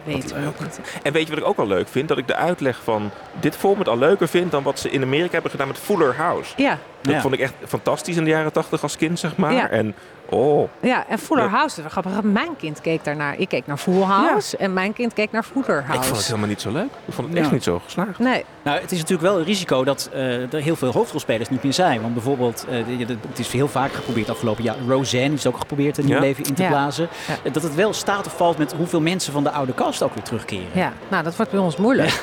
[0.04, 0.80] weten we nog niet.
[1.02, 2.08] En weet je wat ik ook wel leuk vind?
[2.08, 3.10] Dat ik de uitleg van
[3.40, 6.52] dit format al leuker vind dan wat ze in Amerika hebben gedaan met Fuller House.
[6.56, 6.78] Ja.
[7.02, 7.20] Dat Ja.
[7.20, 9.52] vond ik echt fantastisch in de jaren tachtig als kind, zeg maar.
[9.52, 9.68] Ja.
[9.70, 9.94] En
[10.30, 11.50] oh, Ja, en Fuller Ja.
[11.50, 12.30] House, dat is wel grappig.
[12.32, 13.38] Mijn kind keek daarnaar.
[13.38, 15.92] Ik keek naar Full House en mijn kind keek naar Fuller House.
[16.00, 16.90] ik vond het helemaal niet zo leuk.
[17.06, 17.52] Ik vond het echt Ja.
[17.52, 18.18] niet zo geslaagd.
[18.18, 18.44] Nee.
[18.62, 21.72] Nou, het is natuurlijk wel een risico dat eh, er heel veel hoofdrolspelers niet meer
[21.72, 22.00] zijn.
[22.00, 24.76] Want bijvoorbeeld, eh, de- de- het is heel vaak geprobeerd afgelopen jaar.
[24.88, 26.20] Roseanne is ook geprobeerd een nieuw Ja.
[26.20, 26.68] leven in te Ja.
[26.68, 27.08] blazen.
[27.28, 27.34] Ja.
[27.42, 30.14] Eh, Dat het wel staat of valt met hoeveel mensen van de oude cast ook
[30.14, 30.68] weer terugkeren.
[30.72, 32.22] Ja, nou dat wordt bij ons moeilijk.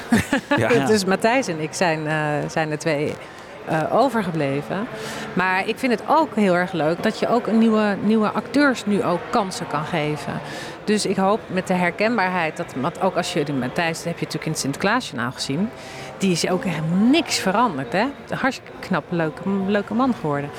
[0.57, 0.85] Ja.
[0.85, 3.13] dus Matthijs en ik zijn, eh, zijn er twee
[3.67, 4.87] eh, overgebleven.
[5.33, 9.03] Maar ik vind het ook heel erg leuk dat je ook nieuwe, nieuwe acteurs nu
[9.03, 10.33] ook kansen kan geven.
[10.83, 14.19] Dus ik hoop met de herkenbaarheid, dat, want ook als je die Matthijs, dat heb
[14.19, 15.69] je natuurlijk in het Sinterklaasjournaal gezien.
[16.17, 17.93] Die is ook helemaal niks veranderd.
[17.93, 18.05] Hè?
[18.29, 20.49] Hartstikke knap, leuke, leuke man geworden.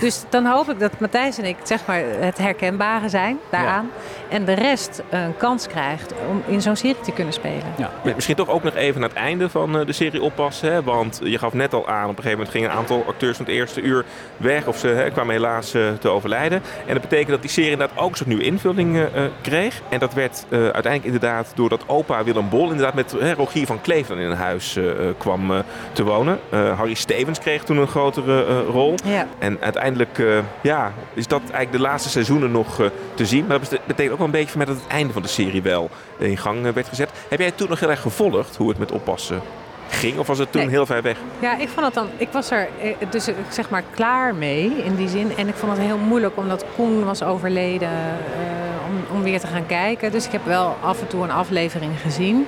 [0.00, 3.90] Dus dan hoop ik dat Matthijs en ik zeg maar, het herkenbare zijn daaraan.
[4.28, 7.62] En de rest een kans krijgt om in zo'n serie te kunnen spelen.
[7.76, 10.72] Ja, misschien toch ook nog even naar het einde van eh, de serie oppassen.
[10.72, 10.82] Hè?
[10.82, 13.46] Want je gaf net al aan, op een gegeven moment gingen een aantal acteurs van
[13.46, 14.04] het eerste uur
[14.36, 14.66] weg.
[14.66, 16.62] Of ze hè, kwamen helaas eh, te overlijden.
[16.86, 19.80] En dat betekent dat die serie inderdaad ook zo'n nieuwe invulling eh, kreeg.
[19.88, 23.80] En dat werd eh, uiteindelijk inderdaad doordat opa Willem Bol inderdaad met hè, Rogier van
[23.80, 24.78] Kleef in een huis
[25.18, 25.58] kwam eh,
[25.92, 26.38] te wonen.
[26.50, 28.94] Eh, Harry Stevens kreeg toen een grotere eh, rol.
[29.04, 29.26] Ja.
[29.38, 33.46] En uiteindelijk eh, ja, is dat eigenlijk de laatste seizoenen nog eh, te zien.
[33.46, 35.62] Maar dat betekent ook wel een beetje voor mij dat het einde van de serie
[35.62, 37.10] wel in gang eh, werd gezet.
[37.28, 39.40] Heb jij toen nog heel erg gevolgd hoe het met oppassen
[39.88, 40.18] ging?
[40.18, 40.70] Of was het toen Nee.
[40.70, 41.16] heel ver weg?
[41.38, 42.08] Ja, ik vond het dan.
[42.16, 45.36] Ik was er eh, dus eh, zeg maar klaar mee in die zin.
[45.36, 49.46] En ik vond het heel moeilijk omdat Koen was overleden eh, om, om weer te
[49.46, 50.12] gaan kijken.
[50.12, 52.46] Dus ik heb wel af en toe een aflevering gezien.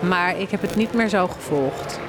[0.00, 2.00] Maar ik heb het niet meer zo gevolgd.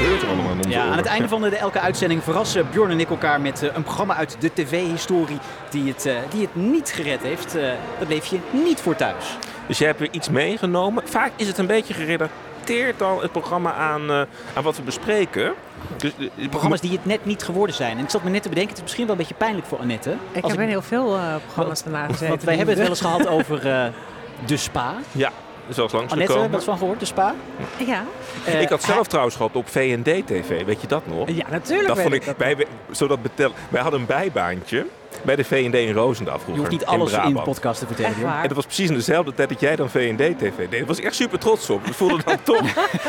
[0.00, 2.90] Gebeurt er allemaal in onze Ja, aan het einde van de, elke uitzending verrassen Bjorn
[2.90, 5.38] en ik elkaar met eh, een programma uit de tv-historie
[5.70, 7.56] die het, eh, die het niet gered heeft.
[7.56, 9.36] Eh dat bleef je niet voor thuis.
[9.66, 11.02] Dus jij hebt weer iets meegenomen.
[11.06, 14.10] Vaak is het een beetje geredder adapteert al het programma aan,
[14.54, 15.52] aan wat we bespreken.
[15.96, 17.98] Dus, eh, Programma's die het net niet geworden zijn.
[17.98, 19.78] En ik zat me net te bedenken, het is misschien wel een beetje pijnlijk voor
[19.78, 20.16] Annette.
[20.32, 22.28] Ik Als heb in heel veel programma's daarna gezeten.
[22.28, 23.60] Want wij hebben het wel eens gehad over
[24.46, 24.94] de spa.
[25.12, 25.30] Ja,
[25.70, 27.34] zoals langs Annette, je wat van gehoord, de spa?
[27.86, 28.04] Ja.
[28.44, 31.28] Eh, ik had zelf trouwens gehad op VND-TV, weet je dat nog?
[31.28, 34.86] Ja, natuurlijk Dat weet vond ik ik, dat wij, zodat betel, wij hadden een bijbaantje
[35.22, 36.54] bij de VND in Roosendaal vroeger.
[36.54, 37.44] Je hoeft niet in alles in de Brabant.
[37.44, 38.10] podcast te vertellen.
[38.10, 38.28] Echt joh.
[38.30, 38.40] waar?
[38.42, 40.70] En dat was precies in dezelfde tijd dat jij dan VND-TV deed.
[40.70, 41.86] Daar was ik echt super trots op.
[41.90, 42.66] Ik voelde dat toch.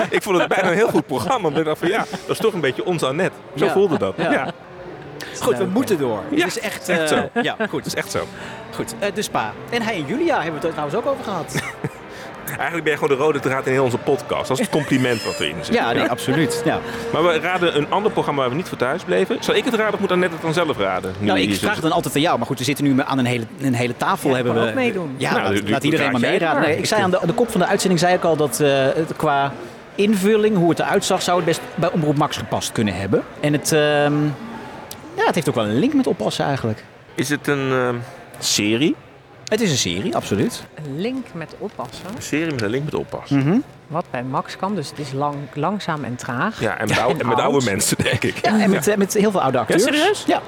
[0.09, 1.47] ik vond het bijna een heel goed programma.
[1.47, 3.37] Omdat ik dacht van ja, dat is toch een beetje ons Annette.
[3.55, 3.71] Zo Ja.
[3.71, 4.13] voelde dat.
[4.17, 4.31] Ja.
[4.31, 4.51] Ja.
[5.41, 6.19] Goed, we moeten door.
[6.29, 7.41] Ja, het is echt, echt eh, zo.
[7.41, 7.83] Ja, goed.
[7.83, 8.19] Dat is echt zo.
[8.75, 8.95] goed.
[8.99, 9.53] Eh, de spa.
[9.69, 11.61] En hij en Julia hebben we het er trouwens ook over gehad.
[12.57, 14.47] Eigenlijk ben je gewoon de rode draad in heel onze podcast.
[14.47, 15.75] Dat is het compliment wat erin zit.
[15.75, 16.61] ja, nee, absoluut.
[16.65, 16.79] Ja.
[17.13, 19.37] Maar we raden een ander programma waar we niet voor thuis bleven.
[19.39, 21.13] Zal ik het raden of moet Annette het dan zelf raden?
[21.19, 22.37] Nu Nou, ik vraag het dan altijd aan jou.
[22.37, 24.29] Maar goed, we zitten nu aan een hele, een hele tafel.
[24.29, 25.15] Ja, hebben we, ook meedoen.
[25.17, 26.61] Ja, Nou, laat, iedereen maar meeraden.
[26.61, 28.59] Nee, ik zei aan de, aan de kop van de uitzending zei ik al dat
[28.59, 29.51] eh, het qua
[29.95, 33.23] invulling, hoe het eruit zag, zou het best bij Omroep Max gepast kunnen hebben.
[33.39, 34.23] En het, ehm,
[35.15, 36.83] ja, het heeft ook wel een link met oppassen eigenlijk.
[37.15, 37.89] Is het een eh,
[38.39, 38.95] serie?
[39.51, 40.63] Het is een serie, absoluut.
[40.73, 42.05] Een link met oppassen.
[42.15, 43.37] Een serie met een link met oppassen.
[43.37, 43.57] Mhm.
[43.87, 46.59] Wat bij Max kan, dus het is lang, langzaam en traag.
[46.61, 47.39] Ja, en, bouw- en met oud.
[47.39, 48.45] oude mensen, denk ik.
[48.45, 49.83] Ja, en met, eh, met heel veel oude acteurs.
[49.83, 50.23] serieus?
[50.27, 50.41] Ja.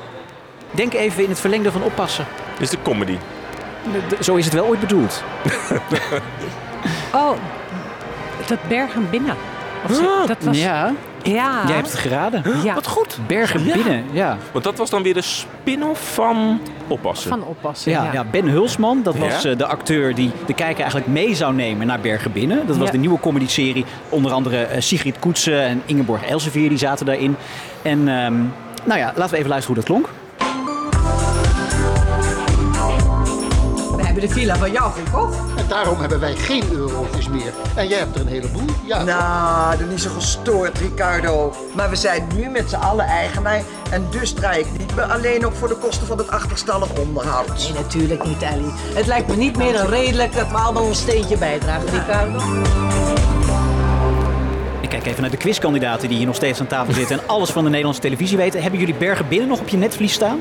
[0.72, 2.26] Denk even in het verlengde van oppassen.
[2.60, 3.18] Is de comedy.
[4.10, 5.24] De- Zo is het wel ooit bedoeld.
[7.14, 7.32] Oh,
[8.48, 9.36] dat Bergen binnen.
[9.90, 10.58] Of zo, dat was...
[10.58, 10.94] Ja,
[11.24, 11.64] Ja.
[11.68, 12.44] jij hebt het geraden.
[12.64, 12.74] Ja.
[12.74, 13.18] Wat goed.
[13.28, 14.38] Bergen binnen, ja.
[14.52, 17.30] Want dat was dan weer de spin-off van Oppassen.
[17.30, 18.14] Van oppassen, Ja, ja.
[18.14, 19.50] ja, Ben Hulsman, dat was Ja?
[19.50, 22.68] eh, de acteur die de kijker eigenlijk mee zou nemen naar Bergen Binnen.
[22.68, 22.92] Dat was Ja.
[22.92, 23.86] de nieuwe comedy-serie.
[24.10, 27.36] Onder andere eh, Sigrid Koetsen en Ingeborg Elsevier die zaten daarin.
[27.82, 28.34] En ehm,
[28.84, 30.10] nou ja, laten we even luisteren hoe dat klonk.
[34.28, 35.38] De villa van jou gekocht.
[35.58, 37.54] En daarom hebben wij geen eurotjes meer.
[37.76, 38.66] En jij hebt er een heleboel.
[38.86, 41.54] Ja, Nou, doe niet zo gestoord, Ricardo.
[41.74, 43.62] Maar we zijn nu met z'n allen eigenaar.
[43.92, 47.48] En dus draai ik niet meer alleen op voor de kosten van het achterstallig onderhoud.
[47.48, 48.72] Nee, natuurlijk niet, Ellie.
[48.94, 52.40] Het lijkt me niet meer dan redelijk dat we allemaal ons steentje bijdragen, Ricardo.
[54.82, 57.50] Ik kijk even naar de quizkandidaten die hier nog steeds aan tafel zitten en alles
[57.50, 58.62] van de Nederlandse televisie weten.
[58.62, 60.40] Hebben jullie Bergen Binnen nog op je netvlies staan?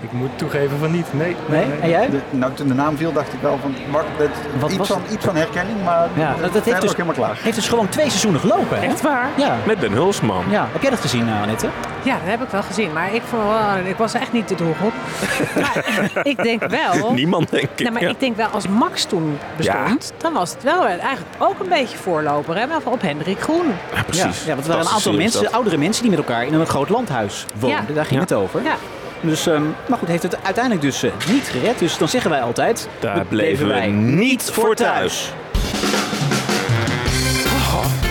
[0.00, 1.06] Ik moet toegeven van niet.
[1.10, 1.36] Nee.
[1.46, 1.64] Nee?
[1.80, 2.10] En jij?
[2.10, 4.04] De, nou, toen de naam viel dacht ik wel van, wat,
[4.60, 7.14] Wat iets, was van, iets van herkenning, maar Ja, dat, dat heeft, dus, ook helemaal
[7.26, 7.38] klaar.
[7.42, 8.78] heeft dus gewoon twee seizoenen gelopen.
[8.80, 8.86] Hè?
[8.86, 9.28] Echt waar?
[9.36, 9.56] Ja.
[9.66, 10.44] Met Ben Hulsman.
[10.50, 10.68] ja.
[10.72, 11.68] Heb jij dat gezien, eh, Annette?
[12.02, 12.92] Ja, dat heb ik wel gezien.
[12.92, 14.92] Maar ik, wel- ik was echt niet de doelgroep.
[15.62, 15.84] maar
[16.22, 17.12] ik denk wel...
[17.14, 17.78] Niemand, denk ik.
[17.82, 18.08] Nee, maar Ja.
[18.08, 21.98] ik denk wel, als Max toen bestond, dan was het wel eigenlijk ook een beetje
[21.98, 22.56] voorloper.
[22.58, 22.66] Hè?
[22.66, 23.66] Maar op Hendrik Groen.
[23.94, 24.22] Ja, precies.
[24.42, 25.52] Ja, ja want er waren een aantal mensen, dat.
[25.52, 27.84] oudere mensen die met elkaar in een groot landhuis woonden.
[27.88, 27.94] Ja.
[27.94, 28.20] Daar ging Ja.
[28.20, 28.62] het over.
[28.62, 28.74] Ja.
[29.20, 31.78] Dus, ehm, maar goed, heeft het uiteindelijk dus eh, niet gered.
[31.78, 32.88] Dus dan zeggen wij altijd...
[33.00, 35.32] Daar bleven wij niet voor thuis.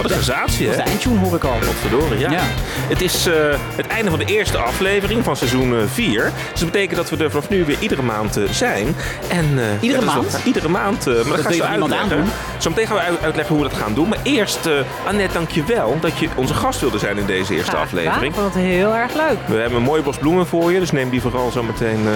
[0.01, 0.83] Wat een sensatie, Dat is hè?
[0.83, 1.57] de eindtune hoor ik al.
[1.81, 2.31] Verdorie, ja.
[2.31, 2.39] Ja.
[2.87, 3.33] Het is eh,
[3.75, 6.31] het einde van de eerste aflevering van seizoen 4.
[6.51, 8.95] Dus dat betekent dat we er vanaf nu weer iedere maand eh, zijn.
[9.27, 10.31] En, eh, Iedere maand?
[10.31, 11.07] wel- iedere maand.
[11.07, 12.25] eh, maar dat, gaan we uitleggen.
[12.57, 14.07] Zometeen gaan we uit- uitleggen hoe we dat gaan doen.
[14.09, 14.73] Maar eerst, eh
[15.07, 18.23] Annette, dank je wel dat je onze gast wilde zijn in deze eerste Graag aflevering.
[18.33, 19.37] Ik vond het heel erg leuk.
[19.45, 22.07] We hebben een mooie bos bloemen voor je, dus neem die vooral zo meteen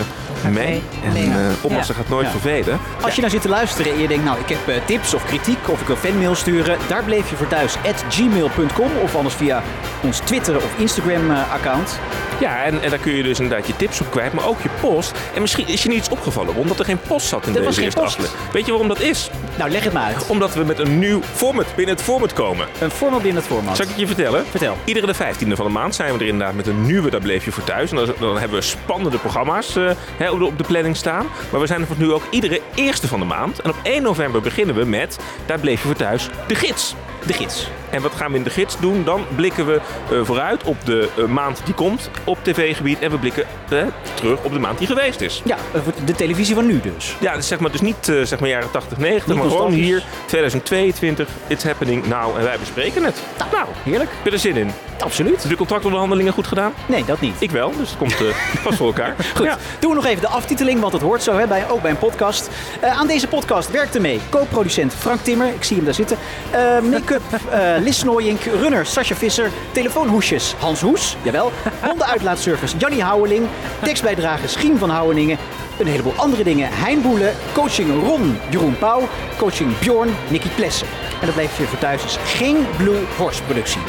[0.44, 0.82] eh, mee.
[1.06, 1.24] En Nee.
[1.30, 2.80] eh oppassen gaat nooit vervelen.
[3.02, 5.26] Als je nou zit te luisteren en je denkt, nou ik heb eh, tips of
[5.26, 7.71] kritiek of ik wil fanmail sturen, daar bleef je voor thuis
[8.10, 9.64] gmail.com of anders via
[10.04, 12.00] ons Twitter of Instagram eh, account.
[12.40, 14.70] Ja, en, en daar kun je dus inderdaad je tips op kwijt, maar ook je
[14.82, 15.14] post.
[15.34, 17.82] En misschien is je niet iets opgevallen, omdat er geen post zat in Er deze
[17.82, 18.52] eerste aflevering.
[18.52, 19.30] Weet je waarom dat is?
[19.58, 20.28] Nou, leg het maar uit.
[20.28, 22.68] Omdat we met een nieuw format binnen het format komen.
[22.80, 23.76] Een format binnen het format.
[23.76, 24.46] Zal ik het je vertellen?
[24.46, 24.78] Vertel.
[24.86, 27.46] Iedere de 15e van de maand zijn we er inderdaad met een nieuwe Daar bleef
[27.46, 27.92] je voor thuis.
[27.92, 31.26] En dan, dan hebben we spannende programma's eh, hè, op, de, op de planning staan.
[31.52, 33.60] Maar we zijn er voor nu ook iedere eerste van de maand.
[33.60, 36.96] En op 1 november beginnen we met Daar bleef je voor thuis, de gids.
[37.26, 37.68] De gids.
[37.90, 39.04] En wat gaan we in de gids doen?
[39.04, 39.74] Dan blikken we
[40.12, 43.00] eh, vooruit op de eh, maand die komt op tv-gebied.
[43.00, 43.78] En we blikken eh,
[44.14, 45.42] terug op de maand die geweest is.
[45.46, 45.58] Ja,
[46.06, 47.16] de televisie van nu dus.
[47.20, 50.04] Ja, dus zeg maar, dus niet zeg maar jaren 80, 90, Niet maar gewoon hier
[50.26, 51.28] 2022.
[51.48, 53.22] It's happening now en wij bespreken het.
[53.52, 54.10] Nou, heerlijk.
[54.16, 54.72] Heb je er zin in?
[55.00, 55.48] Absoluut.
[55.50, 56.74] De contractonderhandelingen goed gedaan?
[56.86, 57.36] Nee, dat niet.
[57.40, 58.16] Ik wel, dus het komt
[58.64, 59.16] vast voor elkaar.
[59.36, 59.58] Goed, Ja.
[59.80, 61.98] doen we nog even de aftiteling, want het hoort zo, hè, bij, ook bij een
[61.98, 62.50] podcast.
[62.82, 66.18] Aan deze podcast werkte mee co-producent Frank Timmer, ik zie hem daar zitten.
[66.52, 66.78] Eh,
[67.12, 71.52] Make-up eh Lis Snooyink, runner Sascha Visser, telefoonhoesjes Hans Hoes, jawel.
[71.86, 73.48] Hondenuitlaatservice Jannie Houweling,
[73.84, 75.38] tekstbijdrage Schien van Houweningen.
[75.80, 76.70] Een heleboel andere dingen.
[76.72, 80.88] Hein Boelen, coaching Ron, Jeroen Pauw, coaching Bjorn, Nicky Plessen.
[81.20, 83.82] En dat bleef je voor thuis is geen Blue Horse productie.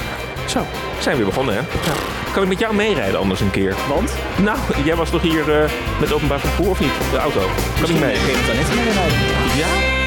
[0.47, 0.67] Zo,
[1.01, 1.61] zijn we weer begonnen, hè?
[2.33, 3.75] Kan ik met jou meerijden anders een keer?
[3.89, 4.13] Want?
[4.37, 5.71] Nou, jij was toch hier eh,
[6.01, 6.93] met openbaar vervoer of niet?
[7.11, 7.41] De auto.
[7.81, 8.17] Kan ik mee?
[8.17, 9.59] Het dan net.
[9.59, 10.02] Ja?